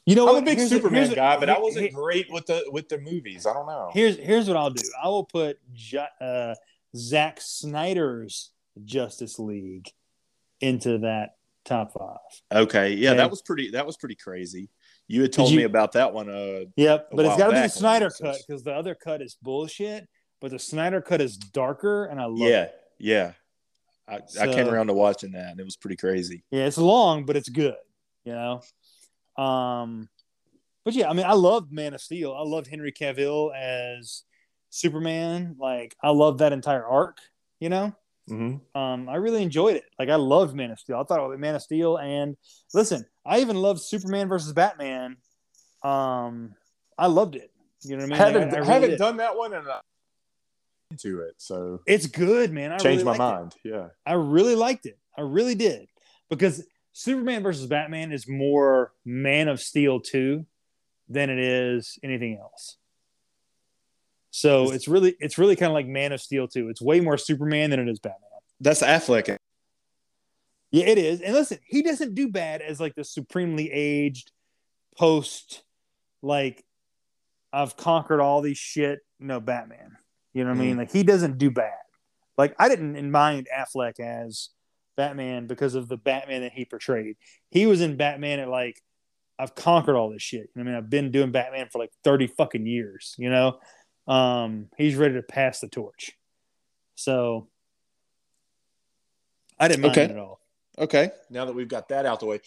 [0.07, 0.43] You know I'm what?
[0.45, 2.99] a big Here's Superman the- guy, but I wasn't here- great with the with the
[2.99, 3.45] movies.
[3.45, 3.91] I don't know.
[3.93, 4.89] Here's here's what I'll do.
[5.03, 5.59] I will put
[6.21, 6.55] uh,
[6.97, 8.51] Zack Snyder's
[8.85, 9.91] Justice League
[10.61, 12.19] into that top five.
[12.53, 13.17] Okay, yeah, Okay.
[13.19, 13.71] that was pretty.
[13.73, 14.71] That was pretty crazy.
[15.09, 16.29] You had told you- me about that one.
[16.31, 19.21] Uh, Yep, A but it's got to be the Snyder cut because the other cut
[19.23, 20.09] is bullshit.
[20.41, 22.75] But the Snyder cut is darker, and I love yeah, it.
[22.99, 23.33] yeah.
[24.07, 26.45] I, I came around to watching that, and it was pretty crazy.
[26.53, 27.75] Yeah, it's long, but it's good.
[28.25, 28.63] You know.
[29.39, 30.09] Um,
[30.85, 32.33] but yeah, I mean, I loved Man of Steel.
[32.35, 34.23] I loved Henry Cavill as
[34.71, 35.57] Superman.
[35.59, 37.19] Like, I loved that entire arc.
[37.61, 37.95] You know.
[38.29, 38.77] Mm-hmm.
[38.81, 39.85] Um, I really enjoyed it.
[40.01, 40.99] Like I loved Man of Steel.
[40.99, 42.37] I thought it was Man of Steel, and
[42.75, 45.17] listen, I even loved Superman versus Batman.
[45.85, 46.55] Um,
[46.99, 47.53] I loved it.
[47.85, 48.19] You know what I mean?
[48.19, 49.81] Like, haven't I- I really haven't done that one, and I'm
[50.91, 51.35] into it.
[51.39, 52.73] So It's good, man.
[52.73, 53.65] I changed really my liked it.
[53.73, 53.77] mind.
[53.81, 53.89] Yeah.
[54.05, 54.99] I really liked it.
[55.17, 55.87] I really did
[56.29, 56.65] because
[56.99, 60.47] Superman versus Batman is more Man of Steel two
[61.11, 62.79] than it is anything else.
[64.31, 66.71] So it's really it's really kind of like Man of Steel two.
[66.71, 68.31] It's way more Superman than it is Batman.
[68.61, 69.37] That's Affleck.
[70.71, 71.21] Yeah, it is.
[71.21, 74.33] And listen, he doesn't do bad as like the supremely aged
[74.97, 75.65] post,
[76.23, 76.65] like
[77.53, 79.01] I've conquered all these shit.
[79.21, 79.99] No, Batman.
[80.33, 80.71] You know what I mean?
[80.71, 80.79] Mm-hmm.
[80.79, 81.75] Like he doesn't do bad.
[82.39, 84.49] Like I didn't mind Affleck as
[84.97, 87.17] Batman because of the Batman that he portrayed.
[87.51, 88.83] He was in Batman at like
[89.39, 90.49] I've conquered all this shit.
[90.57, 93.59] I mean, I've been doing Batman for like 30 fucking years, you know?
[94.09, 96.13] Um, he's ready to pass the torch.
[96.95, 97.49] So
[99.59, 100.05] I didn't mind Okay.
[100.05, 100.41] it at all.
[100.79, 101.11] Okay.
[101.29, 102.41] Now that we've got that out the way,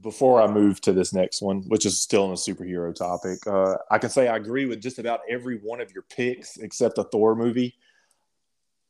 [0.00, 3.76] before I move to this next one, which is still on a superhero topic, uh,
[3.90, 7.04] I can say I agree with just about every one of your picks except the
[7.04, 7.74] Thor movie.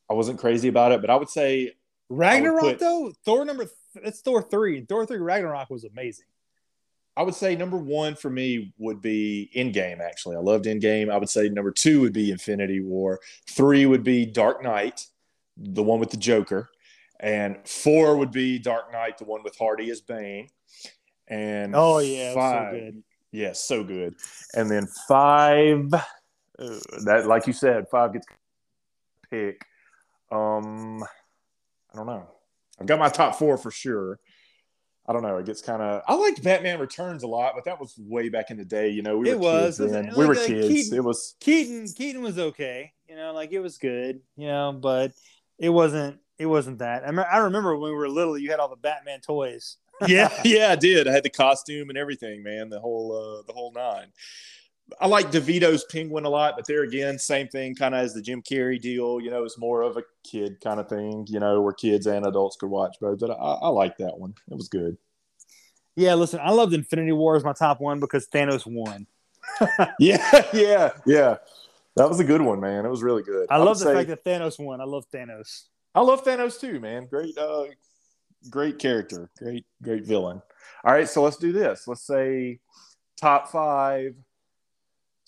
[0.09, 1.73] I wasn't crazy about it, but I would say
[2.17, 4.85] Ragnarok put- though, Thor number th- it's Thor three.
[4.85, 6.27] Thor three Ragnarok was amazing.
[7.17, 10.01] I would say number one for me would be Endgame.
[10.01, 11.13] Actually, I loved Endgame.
[11.13, 13.21] I would say number two would be Infinity War.
[13.51, 15.07] Three would be Dark Knight,
[15.59, 16.71] the one with the Joker,
[17.21, 20.49] and four would be Dark Knight, the one with Hardy as Bane.
[21.29, 23.03] And Oh yeah, five, so good.
[23.31, 24.15] yeah, so good.
[24.55, 28.27] And then five, uh, that like you said, five gets
[29.31, 29.61] pick.
[30.31, 31.05] Um,
[31.93, 32.27] I don't know.
[32.81, 34.19] I've got my top four for sure.
[35.07, 35.37] I don't know.
[35.39, 36.03] It gets kind of.
[36.07, 38.89] I liked Batman Returns a lot, but that was way back in the day.
[38.91, 39.79] You know, we It were was.
[39.79, 40.15] kids Listen, then.
[40.17, 40.69] we like, were like, kids.
[40.69, 41.35] Keaton- it was.
[41.41, 45.13] Keaton Keaton was okay, you know, like it was good, you know, but
[45.59, 47.07] it wasn't it wasn't that.
[47.07, 49.77] I, me- I remember when we were little, you had all the Batman toys.
[50.07, 51.07] Yeah, yeah, I did.
[51.09, 52.69] I had the costume and everything, man.
[52.71, 54.07] The whole, uh, the whole nine.
[55.01, 58.23] I like DeVito's Penguin a lot, but there again, same thing, kind of as the
[58.23, 59.21] Jim Carrey deal.
[59.21, 61.27] You know, it's more of a kid kind of thing.
[61.29, 63.19] You know, where kids and adults could watch both.
[63.19, 64.35] But I, I like that one.
[64.51, 64.97] It was good.
[65.95, 69.07] Yeah, listen, I loved Infinity War as my top one because Thanos won.
[69.99, 71.37] Yeah, yeah, yeah.
[71.97, 72.87] That was a good one, man.
[72.87, 73.47] It was really good.
[73.51, 74.81] I would love the say- fact that Thanos won.
[74.81, 75.65] I love Thanos.
[75.95, 77.07] I love Thanos too, man.
[77.07, 77.65] Great, uh,
[78.49, 80.41] great character, great, great villain.
[80.85, 81.87] All right, so let's do this.
[81.87, 82.61] Let's say
[83.17, 84.15] top five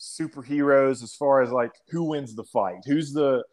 [0.05, 2.79] superheroes as far as like who wins the fight.
[2.87, 3.45] Who's the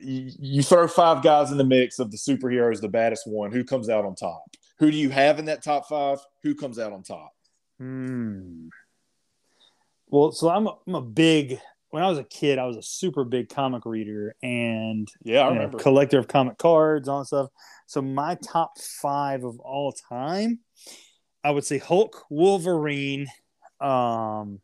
[0.00, 3.52] you, you throw five guys in the mix of the superheroes, the baddest one.
[3.52, 4.44] Who comes out on top?
[4.78, 6.18] Who do you have in that top five?
[6.42, 7.32] Who comes out on top?
[7.78, 8.68] Hmm.
[10.08, 11.58] Well, so I'm a, I'm a big.
[11.90, 15.52] When I was a kid, I was a super big comic reader and Yeah, I
[15.52, 17.48] you know, collector of comic cards, all that stuff.
[17.86, 20.58] So my top five of all time,
[21.42, 23.28] I would say Hulk, Wolverine.
[23.80, 24.60] Um,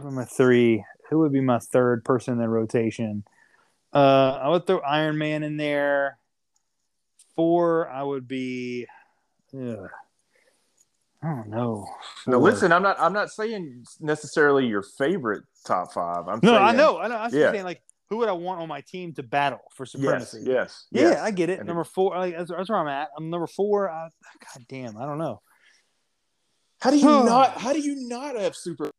[0.00, 0.84] my three?
[1.10, 3.24] Who would be my third person in the rotation?
[3.92, 6.18] Uh, I would throw Iron Man in there.
[7.36, 8.86] Four, I would be.
[9.54, 9.88] ugh,
[11.22, 11.86] I don't know.
[12.26, 12.98] No, listen, I'm not.
[13.00, 16.28] I'm not saying necessarily your favorite top five.
[16.28, 17.16] I'm No, saying, I know, I know.
[17.16, 17.50] I'm Yeah.
[17.50, 20.42] saying like, who would I want on my team to battle for supremacy?
[20.46, 21.20] yes, Yeah, yes.
[21.20, 21.58] I get it.
[21.58, 23.08] And- Number four, like, that's, that's where I'm at.
[23.16, 23.90] I'm number four.
[23.90, 24.08] I,
[24.54, 25.40] God damn, I don't know.
[26.80, 27.56] How do you not?
[27.56, 28.90] How do you not have super?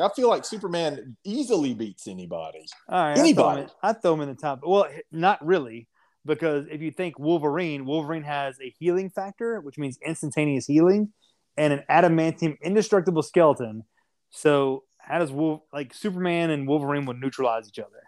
[0.00, 2.66] I feel like Superman easily beats anybody.
[2.88, 3.66] All right, Anybody.
[3.82, 4.60] I throw, him in, throw him in the top.
[4.62, 5.88] Well, not really,
[6.24, 11.12] because if you think Wolverine, Wolverine has a healing factor, which means instantaneous healing,
[11.56, 13.84] and an adamantium indestructible skeleton.
[14.30, 18.02] So how does Wolf like Superman and Wolverine would neutralize each other?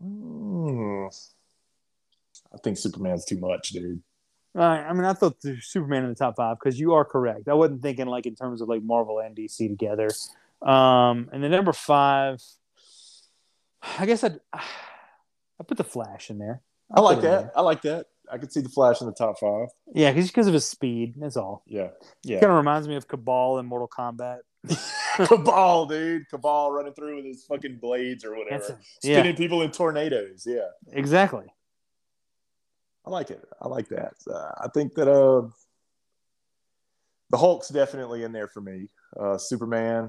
[0.00, 1.06] Hmm.
[2.52, 4.02] I think Superman's too much, dude.
[4.56, 7.48] I mean, I thought the Superman in the top five because you are correct.
[7.48, 10.10] I wasn't thinking like in terms of like Marvel and DC together.
[10.62, 12.42] Um, and then number five,
[13.98, 16.62] I guess I'd I put the Flash in there.
[16.90, 17.52] I I'll like that.
[17.56, 18.06] I like that.
[18.30, 19.68] I could see the Flash in the top five.
[19.92, 21.14] Yeah, just because of his speed.
[21.16, 21.62] That's all.
[21.66, 21.88] Yeah,
[22.22, 22.40] yeah.
[22.40, 24.38] Kind of reminds me of Kabal in Mortal Kombat.
[25.16, 26.28] Kabal, dude.
[26.28, 28.78] Kabal running through with his fucking blades or whatever.
[29.00, 30.44] Spinning yeah, people in tornadoes.
[30.46, 30.68] Yeah.
[30.92, 31.46] exactly.
[33.06, 33.44] I like it.
[33.60, 34.14] I like that.
[34.30, 35.48] Uh, I think that uh,
[37.30, 38.88] the Hulk's definitely in there for me.
[39.18, 40.08] Uh, Superman,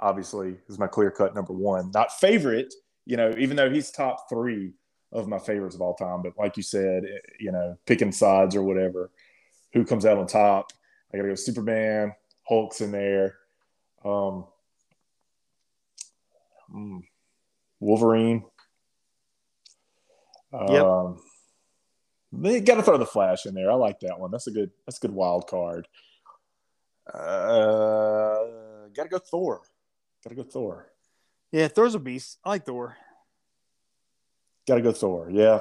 [0.00, 1.90] obviously, is my clear cut number one.
[1.92, 2.72] Not favorite,
[3.04, 4.72] you know, even though he's top three
[5.12, 6.22] of my favorites of all time.
[6.22, 9.10] But like you said, eh, you know, picking sides or whatever,
[9.72, 10.72] who comes out on top?
[11.12, 12.14] I got to go Superman.
[12.48, 13.36] Hulk's in there.
[14.04, 14.46] Um,
[16.74, 17.02] mm,
[17.80, 18.44] Wolverine.
[20.52, 20.84] Yep.
[20.84, 21.20] Um,
[22.42, 23.70] they got to throw the Flash in there.
[23.70, 24.30] I like that one.
[24.30, 24.70] That's a good.
[24.86, 25.86] That's a good wild card.
[27.12, 29.60] Uh, got to go Thor.
[30.22, 30.90] Got to go Thor.
[31.52, 32.38] Yeah, Thor's a beast.
[32.44, 32.96] I like Thor.
[34.66, 35.28] Got to go Thor.
[35.30, 35.60] Yeah.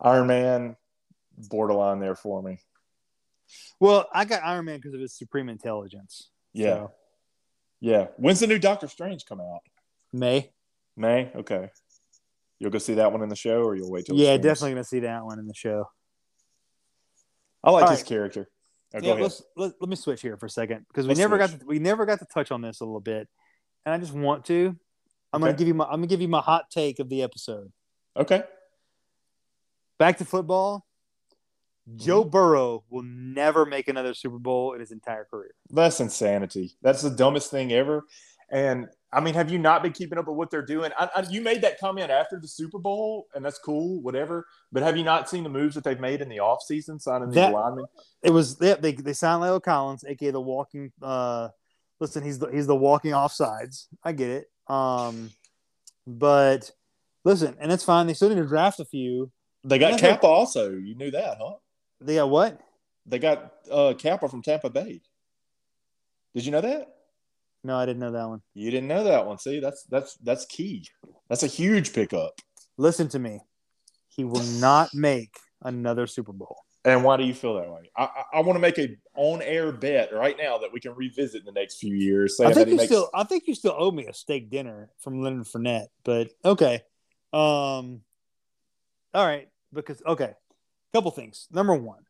[0.00, 0.76] Iron Man,
[1.48, 2.58] borderline there for me.
[3.80, 6.28] Well, I got Iron Man because of his supreme intelligence.
[6.52, 6.74] Yeah.
[6.74, 6.92] So,
[7.80, 8.06] Yeah.
[8.16, 9.60] When's the new Doctor Strange come out?
[10.12, 10.50] May.
[10.96, 11.30] May.
[11.34, 11.70] Okay.
[12.62, 14.14] You'll go see that one in the show, or you'll wait till.
[14.14, 15.84] Yeah, definitely gonna see that one in the show.
[17.64, 18.06] I like All his right.
[18.06, 18.48] character.
[18.94, 21.38] Oh, yeah, let's let, let me switch here for a second because we Let's never
[21.38, 23.26] got to, we never got to touch on this a little bit,
[23.84, 24.76] and I just want to.
[25.32, 27.72] I'm gonna give you my I'm gonna give you my hot take of the episode.
[28.16, 28.44] Okay.
[29.98, 30.86] Back to football.
[31.88, 31.98] Mm-hmm.
[31.98, 35.50] Joe Burrow will never make another Super Bowl in his entire career.
[35.68, 36.76] That's insanity.
[36.80, 38.04] That's the dumbest thing ever.
[38.52, 40.90] And I mean, have you not been keeping up with what they're doing?
[40.98, 44.46] I, I, you made that comment after the Super Bowl, and that's cool, whatever.
[44.72, 47.34] But have you not seen the moves that they've made in the offseason, signing these
[47.34, 47.84] That- linemen?
[48.22, 50.92] It was they they, they signed La'el Collins, aka the walking.
[51.02, 51.48] Uh,
[52.00, 53.86] listen, he's the he's the walking offsides.
[54.02, 54.50] I get it.
[54.72, 55.30] Um,
[56.06, 56.70] but
[57.24, 58.06] listen, and it's fine.
[58.06, 59.30] They still need to draft a few.
[59.64, 60.70] They got Yeah, they- Cappa also.
[60.72, 61.54] You knew that, huh?
[62.00, 62.60] They got what?
[63.06, 65.00] They got uh, Cappa from Tampa Bay.
[66.34, 66.88] Did you know that?
[67.64, 68.42] No, I didn't know that one.
[68.54, 69.38] You didn't know that one.
[69.38, 70.86] See, that's that's that's key.
[71.28, 72.32] That's a huge pickup.
[72.76, 73.40] Listen to me.
[74.08, 76.64] He will not make another Super Bowl.
[76.84, 77.90] And why do you feel that way?
[77.96, 81.40] I, I, I want to make a on-air bet right now that we can revisit
[81.40, 82.40] in the next few years.
[82.40, 85.22] I think you makes, still I think you still owe me a steak dinner from
[85.22, 86.82] Leonard Fournette, but okay.
[87.32, 88.00] Um
[89.14, 90.32] all right, because okay.
[90.92, 91.46] Couple things.
[91.50, 92.00] Number one,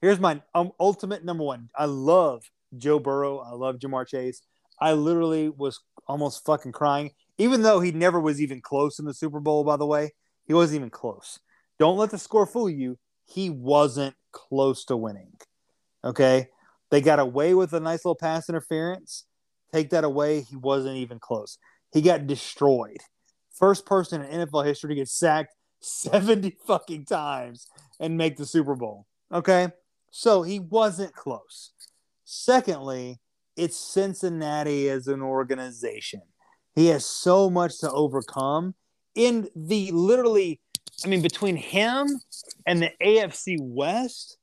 [0.00, 1.68] here's my um, ultimate number one.
[1.76, 2.42] I love
[2.76, 3.38] Joe Burrow.
[3.38, 4.40] I love Ja'Marr Chase.
[4.80, 9.14] I literally was almost fucking crying, even though he never was even close in the
[9.14, 10.12] Super Bowl, by the way.
[10.46, 11.38] He wasn't even close.
[11.78, 12.98] Don't let the score fool you.
[13.24, 15.32] He wasn't close to winning.
[16.04, 16.48] Okay.
[16.90, 19.24] They got away with a nice little pass interference.
[19.72, 20.42] Take that away.
[20.42, 21.58] He wasn't even close.
[21.92, 22.98] He got destroyed.
[23.54, 27.66] First person in NFL history to get sacked 70 fucking times
[27.98, 29.06] and make the Super Bowl.
[29.32, 29.68] Okay.
[30.10, 31.72] So he wasn't close.
[32.24, 33.20] Secondly,
[33.56, 36.22] it's Cincinnati as an organization.
[36.74, 38.74] He has so much to overcome
[39.14, 40.60] in the literally,
[41.04, 42.08] I mean, between him
[42.66, 44.38] and the AFC West,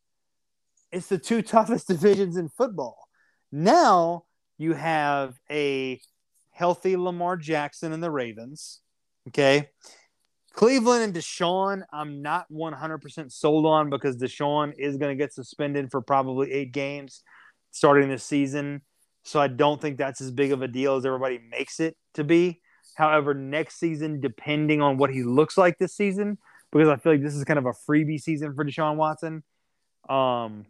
[0.91, 3.07] it's the two toughest divisions in football.
[3.51, 4.23] Now
[4.57, 5.99] you have a
[6.51, 8.81] healthy Lamar Jackson and the Ravens.
[9.27, 9.69] Okay.
[10.53, 15.89] Cleveland and Deshaun, I'm not 100% sold on because Deshaun is going to get suspended
[15.89, 17.23] for probably eight games
[17.71, 18.81] starting this season.
[19.23, 22.23] So I don't think that's as big of a deal as everybody makes it to
[22.23, 22.61] be.
[22.95, 26.37] However, next season, depending on what he looks like this season,
[26.71, 29.43] because I feel like this is kind of a freebie season for Deshaun Watson,
[30.09, 30.65] um,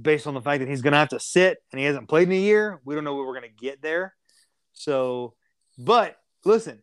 [0.00, 2.28] based on the fact that he's going to have to sit and he hasn't played
[2.28, 4.14] in a year, we don't know what we're going to get there.
[4.72, 5.34] So,
[5.76, 6.82] but listen,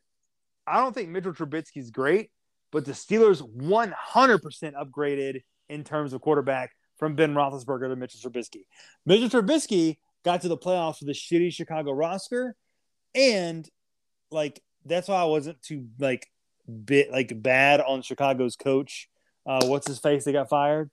[0.68, 2.32] I don't think Mitchell Trubisky's great,
[2.72, 3.94] but the Steelers 100%
[4.74, 8.66] upgraded in terms of quarterback from Ben Roethlisberger to Mitchell Trubisky.
[9.06, 12.56] Mitchell Trubisky got to the playoffs with a shitty Chicago roster,
[13.14, 13.70] and
[14.32, 16.28] like that's why I wasn't too like
[16.84, 19.08] bit like bad on Chicago's coach.
[19.46, 20.26] Uh, what's his face?
[20.26, 20.90] They got fired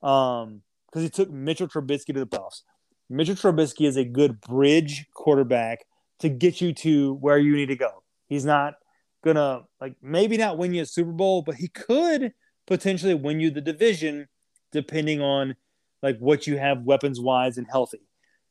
[0.00, 2.62] um because he took Mitchell Trubisky to the playoffs.
[3.10, 5.84] Mitchell Trubisky is a good bridge quarterback
[6.20, 8.02] to get you to where you need to go.
[8.26, 8.74] He's not
[9.24, 12.32] gonna like maybe not win you a Super Bowl, but he could
[12.66, 14.28] potentially win you the division
[14.72, 15.56] depending on
[16.02, 18.07] like what you have weapons wise and healthy.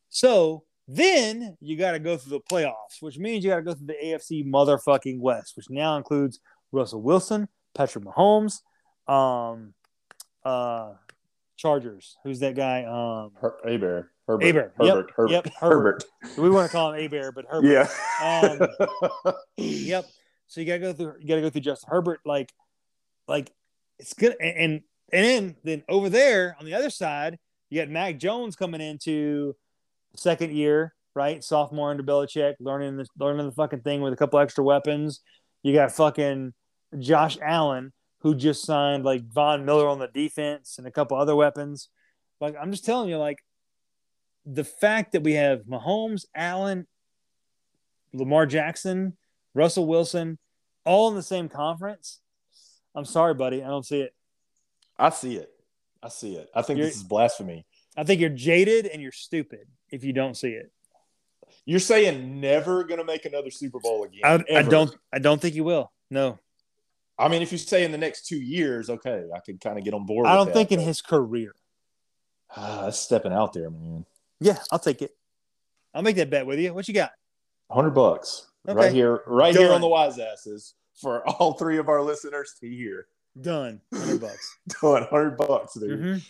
[0.10, 3.74] So then you got to go through the playoffs, which means you got to go
[3.74, 6.40] through the AFC motherfucking West, which now includes
[6.72, 8.62] Russell Wilson, Patrick Mahomes,
[9.08, 9.74] um,
[10.46, 10.94] uh,
[11.58, 12.18] Chargers.
[12.24, 12.84] Who's that guy?
[12.86, 13.32] Um,
[13.64, 14.12] Bear.
[14.28, 14.74] Herbert.
[14.78, 14.86] Herbert.
[14.86, 15.10] Yep.
[15.16, 15.32] Herbert.
[15.32, 15.48] Yep.
[15.60, 16.04] Herbert.
[16.38, 17.88] We want to call him Aber, but Herbert.
[18.22, 18.68] Yeah.
[19.26, 20.06] Um, Yep.
[20.48, 21.16] So you gotta go through.
[21.20, 22.22] You gotta go through Justin Herbert.
[22.26, 22.54] Like,
[23.28, 23.52] like
[24.00, 24.36] it's good.
[24.40, 24.82] And and,
[25.12, 27.38] and then then over there on the other side,
[27.70, 29.56] you got Mac Jones coming into
[30.18, 31.44] second year, right?
[31.44, 35.22] Sophomore under Belichick, learning this, learning the fucking thing with a couple extra weapons.
[35.64, 36.54] You got fucking
[37.00, 41.36] Josh Allen, who just signed like Von Miller on the defense and a couple other
[41.36, 41.90] weapons.
[42.40, 43.40] Like I'm just telling you, like
[44.46, 46.88] the fact that we have Mahomes, Allen,
[48.14, 49.18] Lamar Jackson,
[49.54, 50.38] Russell Wilson,
[50.86, 52.20] all in the same conference.
[52.96, 53.64] I'm sorry, buddy.
[53.64, 54.14] I don't see it.
[54.98, 55.52] I see it.
[56.02, 56.50] I see it.
[56.56, 57.66] I think You're- this is blasphemy.
[57.98, 60.72] I think you're jaded and you're stupid if you don't see it.
[61.66, 64.22] You're saying never going to make another Super Bowl again.
[64.24, 64.96] I, I don't.
[65.12, 65.92] I don't think you will.
[66.10, 66.40] No,
[67.18, 69.84] I mean, if you say in the next two years, okay, I could kind of
[69.84, 70.28] get on board.
[70.28, 71.54] I don't that, think in his career.
[72.56, 74.06] Ah, that's stepping out there, man.
[74.40, 75.12] Yeah, I'll take it.
[75.94, 76.74] I'll make that bet with you.
[76.74, 77.12] What you got?
[77.72, 78.78] Hundred bucks Okay.
[78.78, 82.70] right here, right here on the wise asses for all three of our listeners to
[82.70, 83.08] hear.
[83.40, 83.82] Done.
[83.94, 84.58] Hundred bucks.
[84.82, 86.00] Done, hundred bucks, dude.
[86.00, 86.22] Mhm.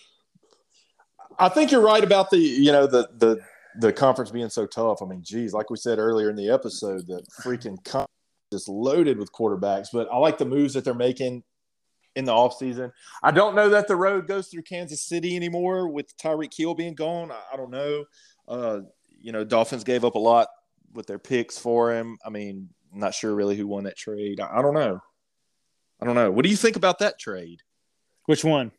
[1.40, 3.40] I think you're right about the you know the the
[3.80, 5.02] the conference being so tough.
[5.02, 8.10] I mean, geez, like we said earlier in the episode, that freaking conference
[8.52, 9.88] is loaded with quarterbacks.
[9.94, 11.44] But I like the moves that they're making
[12.16, 12.92] in the offseason.
[13.22, 16.96] I don't know that the road goes through Kansas City anymore with Tyreek Hill being
[16.96, 17.32] gone.
[17.32, 18.06] I, I don't know.
[18.48, 18.80] Uh,
[19.22, 20.48] you know, Dolphins gave up a lot
[20.94, 22.18] with their picks for him.
[22.26, 24.40] I mean, I'm not sure really who won that trade.
[24.40, 25.00] I, I don't know.
[26.02, 26.32] I don't know.
[26.32, 27.62] What do you think about that trade?
[28.26, 28.72] Which one?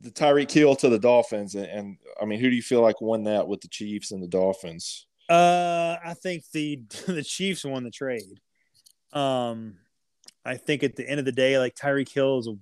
[0.00, 3.00] The Tyreek Hill to the Dolphins, and, and I mean, who do you feel like
[3.00, 5.06] won that with the Chiefs and the Dolphins?
[5.28, 8.40] Uh, I think the the Chiefs won the trade.
[9.12, 9.76] Um,
[10.44, 12.56] I think at the end of the day, like Tyreek Hill is, a,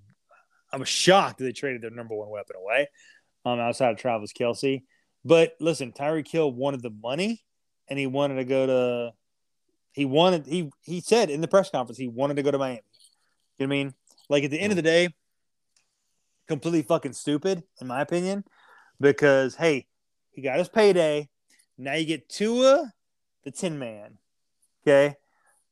[0.73, 2.89] I shocked that they traded their number one weapon away,
[3.45, 4.83] um, outside of Travis Kelce.
[5.25, 7.43] But listen, Tyreek Hill wanted the money,
[7.89, 9.13] and he wanted to go to.
[9.93, 12.81] He wanted he he said in the press conference he wanted to go to Miami.
[13.59, 13.95] You know what I mean?
[14.29, 15.09] Like at the end of the day,
[16.49, 18.45] completely fucking stupid in my opinion,
[19.01, 19.87] because hey,
[20.33, 21.29] he got his payday.
[21.79, 22.93] Now you get Tua,
[23.45, 24.19] the Tin Man.
[24.83, 25.17] Okay.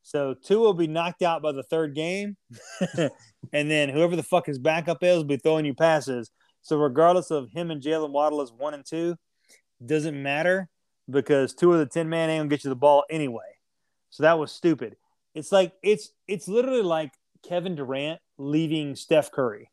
[0.02, 2.36] So Tua will be knocked out by the third game.
[2.98, 6.30] and then whoever the fuck his backup is will be throwing you passes.
[6.62, 9.16] So regardless of him and Jaylen Waddle is one and two,
[9.84, 10.68] doesn't matter
[11.08, 13.42] because Tua of the Tin Man ain't gonna get you the ball anyway.
[14.10, 14.96] So that was stupid.
[15.34, 17.12] It's like it's it's literally like
[17.42, 19.70] Kevin Durant leaving Steph Curry.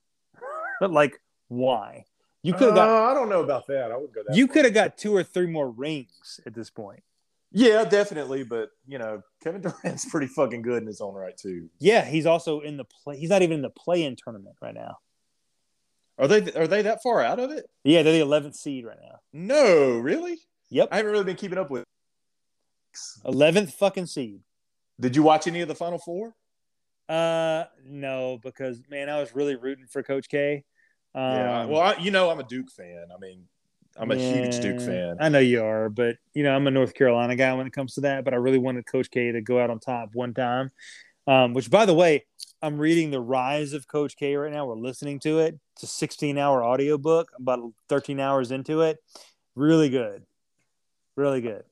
[0.79, 2.05] But like, why?
[2.43, 3.91] You could have got Uh, I don't know about that.
[3.91, 4.35] I would go that.
[4.35, 7.03] you could have got two or three more rings at this point.
[7.51, 8.43] yeah, definitely.
[8.43, 11.69] But you know, Kevin Durant's pretty fucking good in his own right too.
[11.79, 13.17] Yeah, he's also in the play.
[13.17, 14.97] He's not even in the play-in tournament right now.
[16.19, 17.69] Are they are they that far out of it?
[17.83, 19.19] Yeah, they're the 11th seed right now.
[19.33, 20.39] No, really.
[20.69, 21.85] Yep, I haven't really been keeping up with.
[23.25, 24.41] 11th fucking seed.
[24.99, 26.35] Did you watch any of the Final Four?
[27.09, 30.63] Uh, no, because man, I was really rooting for Coach K.
[31.15, 31.65] Um, yeah.
[31.65, 33.05] Well, I, you know, I'm a Duke fan.
[33.13, 33.45] I mean,
[33.95, 35.17] I'm a huge Duke fan.
[35.19, 37.95] I know you are, but you know, I'm a North Carolina guy when it comes
[37.95, 38.23] to that.
[38.23, 40.71] But I really wanted Coach K to go out on top one time.
[41.25, 42.25] Um, which, by the way,
[42.61, 44.65] I'm reading the Rise of Coach K right now.
[44.65, 45.59] We're listening to it.
[45.73, 48.97] It's a 16 hour audiobook, about 13 hours into it.
[49.55, 50.23] Really good,
[51.15, 51.63] really good.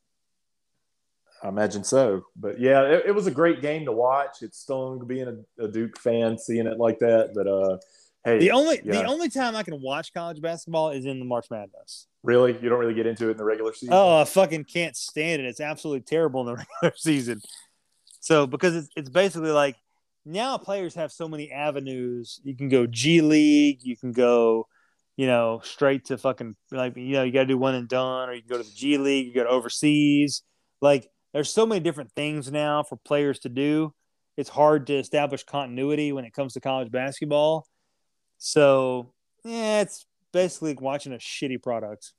[1.44, 2.24] I imagine so.
[2.36, 4.42] But yeah, it, it was a great game to watch.
[4.42, 5.28] It stung being
[5.60, 7.32] a, a Duke fan, seeing it like that.
[7.36, 7.78] But uh,
[8.24, 9.02] hey, The only yeah.
[9.02, 12.08] the only time I can watch college basketball is in the March Madness.
[12.24, 13.94] really, you don't really get into it in the regular season.
[13.94, 15.46] Oh, I fucking can't stand it.
[15.46, 17.42] It's absolutely terrible in the regular season.
[18.22, 19.76] So because it's it's basically like
[20.26, 22.40] now players have so many avenues.
[22.44, 24.68] You can go G League, you can go,
[25.16, 28.34] you know, straight to fucking like you know, you gotta do one and done, or
[28.34, 30.42] you can go to the G League, you go to overseas.
[30.82, 33.94] Like there's so many different things now for players to do.
[34.38, 37.68] It's hard to establish continuity when it comes to college basketball.
[38.38, 39.12] So
[39.44, 42.14] yeah, it's basically watching a shitty product.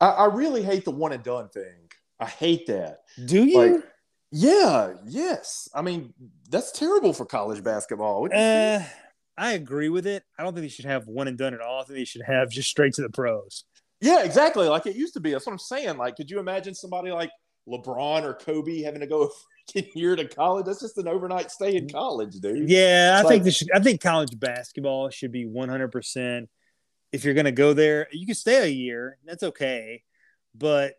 [0.00, 1.90] I, I really hate the one and done thing.
[2.20, 3.00] I hate that.
[3.24, 3.58] Do you?
[3.58, 3.84] Like,
[4.30, 5.68] yeah, yes.
[5.74, 6.14] I mean,
[6.48, 8.22] that's terrible for college basketball.
[8.22, 8.82] Wouldn't you think?
[8.82, 8.94] Uh,
[9.36, 10.22] I agree with it.
[10.38, 11.80] I don't think they should have one and done at all.
[11.80, 13.64] I think they should have just straight to the pros.
[14.00, 14.68] yeah, exactly.
[14.68, 15.32] Like it used to be.
[15.32, 15.96] That's what I'm saying.
[15.96, 17.30] Like, could you imagine somebody like
[17.70, 20.66] LeBron or Kobe having to go a freaking year to college?
[20.66, 22.68] That's just an overnight stay in college, dude.
[22.68, 23.68] Yeah, I It's think like- they should.
[23.74, 25.88] I think college basketball should be 100.
[25.92, 26.48] percent
[27.12, 29.18] If you're going to go there, you can stay a year.
[29.24, 30.02] That's okay.
[30.54, 30.94] But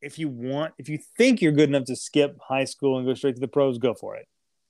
[0.00, 3.14] if you want, if you think you're good enough to skip high school and go
[3.14, 4.26] straight to the pros, go for it.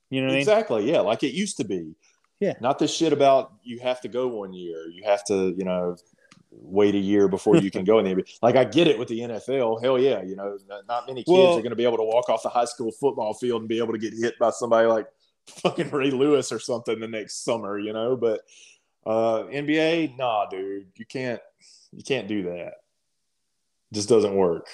[0.09, 0.91] You know what Exactly.
[0.91, 1.95] Yeah, like it used to be.
[2.39, 2.53] Yeah.
[2.61, 4.87] Not this shit about you have to go one year.
[4.93, 5.95] You have to, you know,
[6.61, 8.37] wait a year before you can go in the NBA.
[8.41, 9.81] Like I get it with the NFL.
[9.83, 12.29] Hell yeah, you know, not, many kids Well- are going to be able to walk
[12.29, 15.07] off the high school football field and be able to get hit by somebody like
[15.47, 18.15] fucking Ray Lewis or something the next summer, you know.
[18.15, 18.41] But
[19.05, 21.41] uh, NBA, nah, dude, you can't
[21.91, 22.75] you can't do that.
[23.91, 24.67] Just doesn't work.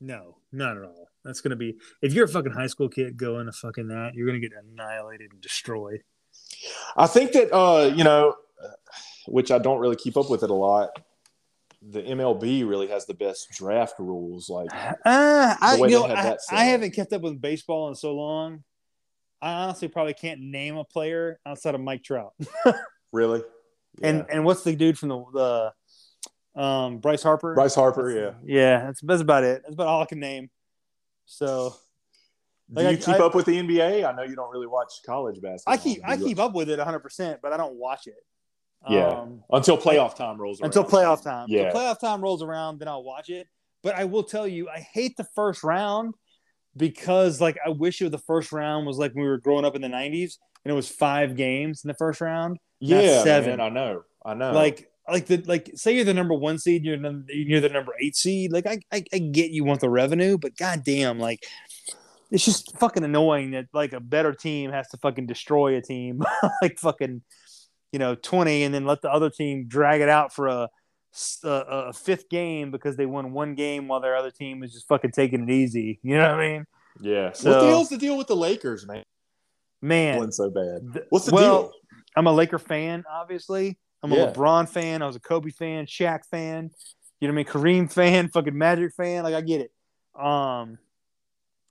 [0.00, 1.08] No, not at all.
[1.24, 4.26] That's gonna be if you're a fucking high school kid going to fucking that, you're
[4.26, 6.02] gonna get annihilated and destroyed.
[6.96, 8.36] I think that uh, you know,
[9.30, 10.90] which I don't really keep up with it a lot.
[11.82, 14.48] The MLB really has the best draft rules.
[14.50, 18.64] Like, Uh, I, you know, I, I haven't kept up with baseball in so long.
[19.40, 22.32] I honestly probably can't name a player outside of Mike Trout.
[23.12, 23.42] really,
[24.02, 24.34] And Yeah.
[24.34, 25.72] and what's the dude from the
[26.56, 27.54] the um, Bryce Harper?
[27.54, 28.32] Bryce Harper, yeah.
[28.44, 29.62] Yeah, that's that's about it.
[29.62, 30.50] That's about all I can name.
[31.26, 31.76] So
[32.74, 34.04] Do Like, you I- keep I- up with the NBA?
[34.04, 35.74] I know you don't really watch college basketball.
[35.74, 38.16] I keep I keep up with it 100, percent but I don't watch it.
[38.88, 39.08] Yeah.
[39.08, 40.66] Um, until playoff time rolls around.
[40.66, 41.46] until playoff time.
[41.48, 41.62] Yeah.
[41.64, 43.46] Until playoff time rolls around, then I'll watch it.
[43.82, 46.14] But I will tell you, I hate the first round
[46.76, 49.74] because like I wish it the first round was like when we were growing up
[49.74, 52.58] in the '90s and it was five games in the first round.
[52.80, 53.56] yeah, seven.
[53.56, 54.52] man, I know, I know.
[54.52, 57.92] Like like the like say you're the number one seed, you're num- you're the number
[58.00, 58.52] eight seed.
[58.52, 61.44] Like I, I I get you want the revenue, but goddamn, like
[62.30, 66.22] it's just fucking annoying that like a better team has to fucking destroy a team
[66.62, 67.22] like fucking
[67.92, 70.68] you know 20 and then let the other team drag it out for a
[71.42, 75.10] a fifth game because they won one game while their other team is just fucking
[75.10, 75.98] taking it easy.
[76.02, 76.64] You know what I mean?
[77.00, 77.32] yeah.
[77.32, 79.04] So- what the hell's the deal with the Lakers, man?
[79.80, 81.04] Man, Playing so bad.
[81.10, 81.72] What's the well, deal?
[82.16, 83.78] I'm a Laker fan, obviously.
[84.02, 84.32] I'm a Yeah.
[84.32, 85.02] LeBron fan.
[85.02, 86.70] I was a Kobe fan, Shaq fan.
[87.20, 87.86] You know what I mean?
[87.86, 89.22] Kareem fan, fucking Magic fan.
[89.24, 89.72] Like I get it.
[90.20, 90.78] Um,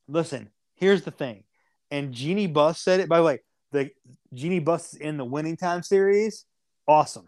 [0.07, 1.43] listen, here's the thing,
[1.91, 3.09] and Jeanie Buss said it.
[3.09, 3.39] By the way,
[3.77, 3.91] the
[4.33, 6.45] Jeanie Buss is in the Winning Time series.
[6.87, 7.27] Awesome.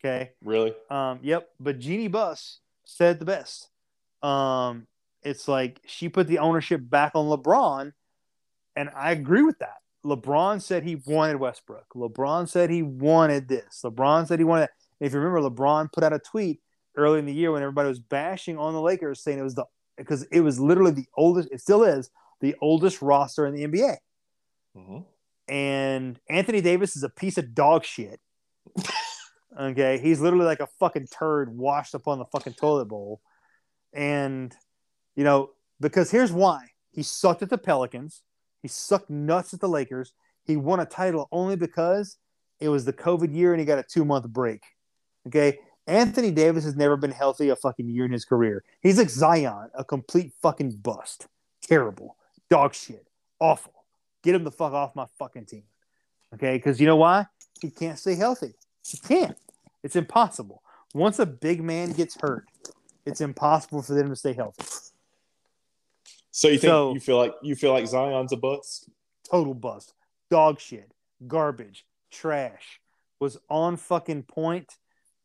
[0.00, 0.32] Okay.
[0.44, 0.74] Really?
[0.90, 1.48] Um, yep.
[1.60, 3.68] But Jeanie Buss said the best.
[4.22, 4.86] Um,
[5.22, 7.92] it's like she put the ownership back on LeBron,
[8.74, 9.76] and I agree with that.
[10.04, 11.86] LeBron said he wanted Westbrook.
[11.94, 13.82] LeBron said he wanted this.
[13.84, 14.68] LeBron said he wanted.
[15.00, 16.60] If you remember, LeBron put out a tweet
[16.96, 19.64] early in the year when everybody was bashing on the Lakers, saying it was the
[19.96, 21.48] because it was literally the oldest.
[21.50, 23.96] It still is the oldest roster in the NBA.
[24.76, 25.04] Mhm.
[25.48, 28.20] And Anthony Davis is a piece of dog shit.
[29.60, 33.20] okay, he's literally like a fucking turd washed up on the fucking toilet bowl.
[33.92, 34.54] And
[35.14, 35.50] you know,
[35.80, 36.68] because here's why.
[36.90, 38.22] He sucked at the Pelicans.
[38.62, 40.12] He sucked nuts at the Lakers.
[40.44, 42.16] He won a title only because
[42.60, 44.62] it was the COVID year and he got a two month break.
[45.26, 45.58] Okay.
[45.86, 48.64] Anthony Davis has never been healthy a fucking year in his career.
[48.80, 51.28] He's like Zion, a complete fucking bust.
[51.62, 52.16] Terrible.
[52.50, 53.06] Dog shit.
[53.38, 53.72] Awful.
[54.26, 55.62] Get him the fuck off my fucking team.
[56.34, 56.56] Okay.
[56.56, 57.26] Because you know why?
[57.60, 58.54] He can't stay healthy.
[58.84, 59.38] He can't.
[59.84, 60.64] It's impossible.
[60.94, 62.44] Once a big man gets hurt,
[63.04, 64.64] it's impossible for them to stay healthy.
[66.32, 68.88] So you think So- you feel like you feel like Zion's a bust?
[69.22, 69.94] total bust,
[70.28, 70.90] dog shit,
[71.28, 72.80] garbage, trash.
[73.20, 74.76] Was on fucking point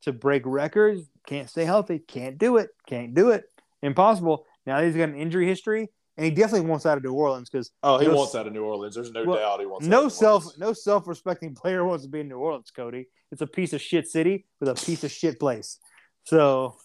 [0.03, 1.09] to break records.
[1.25, 1.97] Can't stay healthy.
[1.97, 2.69] Can't do it.
[2.85, 3.45] Can't do it.
[3.81, 4.45] Impossible.
[4.67, 5.89] Now he's got an injury history,
[6.21, 8.53] and he definitely wants out of New Orleans because Oh, he No- wants out of
[8.53, 8.93] New Orleans.
[8.93, 9.87] There's no Well, doubt he wants.
[9.87, 10.59] out no of New self Orleans.
[10.59, 12.69] no self respecting player wants to be in New Orleans.
[12.69, 15.79] Cody, it's a piece of shit city with a piece of shit place.
[16.25, 16.77] So,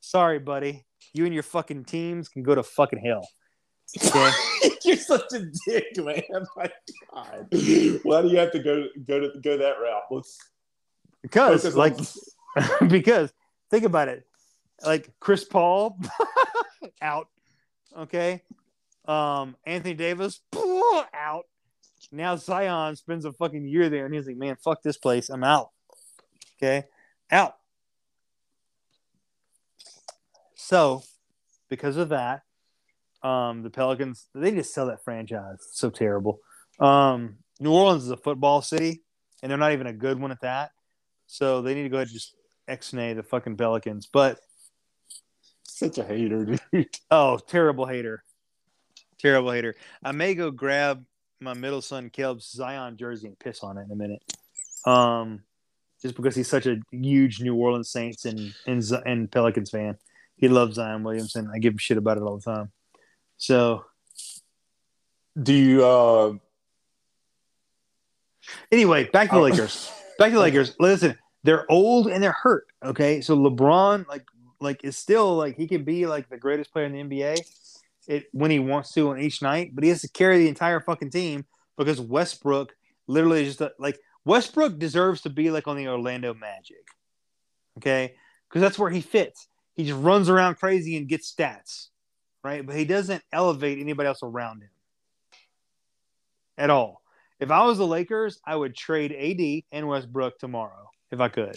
[0.00, 0.86] sorry, buddy.
[1.12, 3.28] You and your fucking teams can go to fucking hell.
[4.02, 4.30] Okay?
[4.84, 6.22] You're such a dick, man.
[6.56, 6.70] My
[7.12, 7.46] God,
[8.04, 10.02] why do you have to go go to go that route?
[10.10, 10.38] Let's
[11.20, 13.32] Because like on- because
[13.70, 14.24] think about it
[14.84, 15.96] like chris paul
[17.02, 17.28] out
[17.96, 18.42] okay.
[19.06, 20.40] Um anthony davis
[21.14, 21.44] out.
[22.12, 25.28] Now zion spends a fucking year there and he's like man fuck this place.
[25.28, 25.70] I'm out.
[26.56, 26.86] Okay.
[27.30, 27.56] Out.
[30.54, 31.02] So
[31.68, 32.42] because of that
[33.22, 35.58] um the pelicans they just sell that franchise.
[35.68, 36.40] It's so terrible.
[36.78, 39.02] Um new orleans is a football city
[39.42, 40.72] and they're not even a good one at that.
[41.26, 42.34] So they need to go ahead and just
[42.68, 44.08] X-nay the fucking Pelicans.
[44.12, 44.40] But
[45.80, 46.88] such a hater, dude.
[47.10, 48.22] oh, terrible hater,
[49.18, 49.74] terrible hater.
[50.02, 51.04] I may go grab
[51.40, 54.22] my middle son Kelb's Zion jersey and piss on it in a minute.
[54.86, 55.42] Um,
[56.02, 59.96] just because he's such a huge New Orleans Saints and and, and Pelicans fan,
[60.36, 61.50] he loves Zion Williamson.
[61.52, 62.70] I give him shit about it all the time.
[63.36, 63.84] So
[65.42, 65.84] Do you?
[65.84, 66.34] uh
[68.72, 69.44] anyway, back to the Oh.
[69.44, 69.90] Lakers.
[70.18, 70.74] Back to the Lakers.
[70.80, 72.66] Listen, they're old and they're hurt.
[72.84, 74.24] Okay, so LeBron, like,
[74.60, 77.40] like is still like he can be like the greatest player in the NBA,
[78.06, 80.80] it when he wants to on each night, but he has to carry the entire
[80.80, 81.44] fucking team
[81.76, 82.74] because Westbrook
[83.06, 86.84] literally is just a, like Westbrook deserves to be like on the Orlando Magic.
[87.78, 88.14] Okay,
[88.48, 89.48] because that's where he fits.
[89.74, 91.88] He just runs around crazy and gets stats,
[92.44, 92.66] right?
[92.66, 94.70] But he doesn't elevate anybody else around him
[96.58, 97.00] at all.
[97.38, 101.56] If I was the Lakers, I would trade AD and Westbrook tomorrow if I could.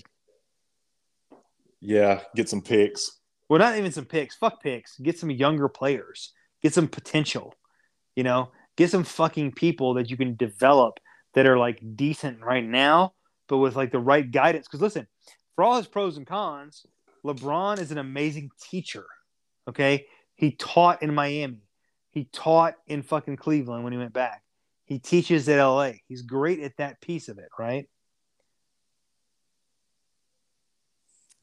[1.86, 3.20] Yeah, get some picks.
[3.50, 4.36] Well, not even some picks.
[4.36, 4.98] Fuck picks.
[5.00, 6.32] Get some younger players.
[6.62, 7.54] Get some potential.
[8.16, 11.00] You know, get some fucking people that you can develop
[11.34, 13.14] that are like decent right now,
[13.50, 14.66] but with like the right guidance.
[14.66, 15.08] Because listen,
[15.56, 16.86] for all his pros and cons,
[17.26, 19.06] LeBron is an amazing teacher.
[19.68, 20.06] Okay.
[20.36, 21.68] He taught in Miami.
[22.12, 24.42] He taught in fucking Cleveland when he went back.
[24.86, 25.94] He teaches at LA.
[26.08, 27.88] He's great at that piece of it, right?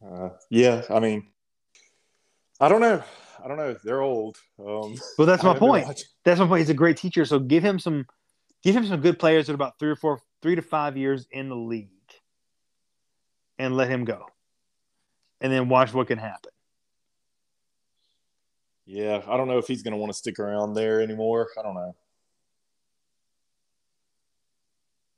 [0.05, 1.27] Uh, yeah, I mean,
[2.59, 3.03] I don't know.
[3.43, 3.77] I don't know.
[3.85, 4.37] They're old.
[4.59, 6.05] Um, well, that's my point.
[6.25, 6.61] That's my point.
[6.61, 7.25] He's a great teacher.
[7.25, 8.07] So give him some,
[8.63, 11.27] give him some good players that are about three or four, three to five years
[11.31, 11.89] in the league,
[13.59, 14.27] and let him go,
[15.41, 16.53] and then watch what can happen.
[18.87, 21.49] Yeah, I don't know if he's going to want to stick around there anymore.
[21.59, 21.95] I don't know.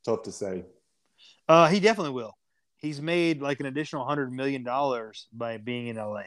[0.04, 0.64] Tough to say.
[1.48, 2.36] Uh, he definitely will.
[2.82, 6.24] He's made like an additional hundred million dollars by being in LA.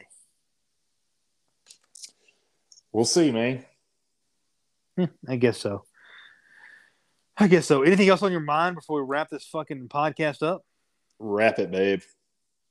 [2.93, 3.65] We'll see, man.
[4.97, 5.83] Hmm, I guess so.
[7.37, 7.83] I guess so.
[7.83, 10.61] Anything else on your mind before we wrap this fucking podcast up?
[11.19, 11.99] Wrap it, babe.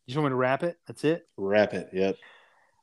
[0.07, 0.79] You just want me to wrap it?
[0.87, 1.27] That's it?
[1.37, 2.17] Wrap it, yep.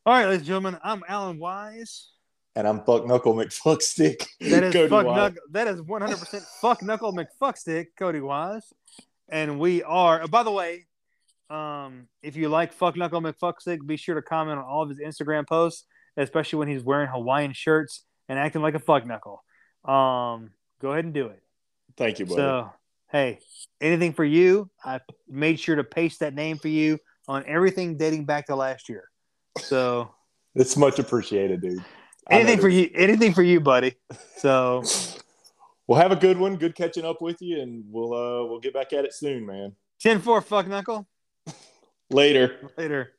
[0.05, 2.09] All right, ladies and gentlemen, I'm Alan Wise.
[2.55, 4.27] And I'm Fuck Knuckle McFuckstick.
[4.41, 8.71] That is fuck knuckle, that is 100% Fuck Knuckle McFuckstick, Cody Wise.
[9.29, 10.85] And we are, oh, by the way,
[11.51, 14.99] um, if you like Fuck Knuckle McFuckstick, be sure to comment on all of his
[14.99, 15.85] Instagram posts
[16.17, 19.43] especially when he's wearing Hawaiian shirts and acting like a fuck knuckle.
[19.85, 21.41] Um, go ahead and do it.
[21.97, 22.37] Thank you, buddy.
[22.37, 22.71] So,
[23.11, 23.39] hey,
[23.79, 24.69] anything for you?
[24.83, 28.89] I made sure to paste that name for you on everything dating back to last
[28.89, 29.05] year.
[29.59, 30.11] So,
[30.55, 31.83] it's much appreciated, dude.
[32.29, 32.89] Anything for you?
[32.93, 33.95] Anything for you, buddy.
[34.37, 34.83] So,
[35.87, 36.55] we'll have a good one.
[36.55, 39.75] Good catching up with you, and we'll uh we'll get back at it soon, man.
[40.03, 41.07] 10-4, fuck knuckle.
[42.11, 42.71] Later.
[42.77, 43.13] Later.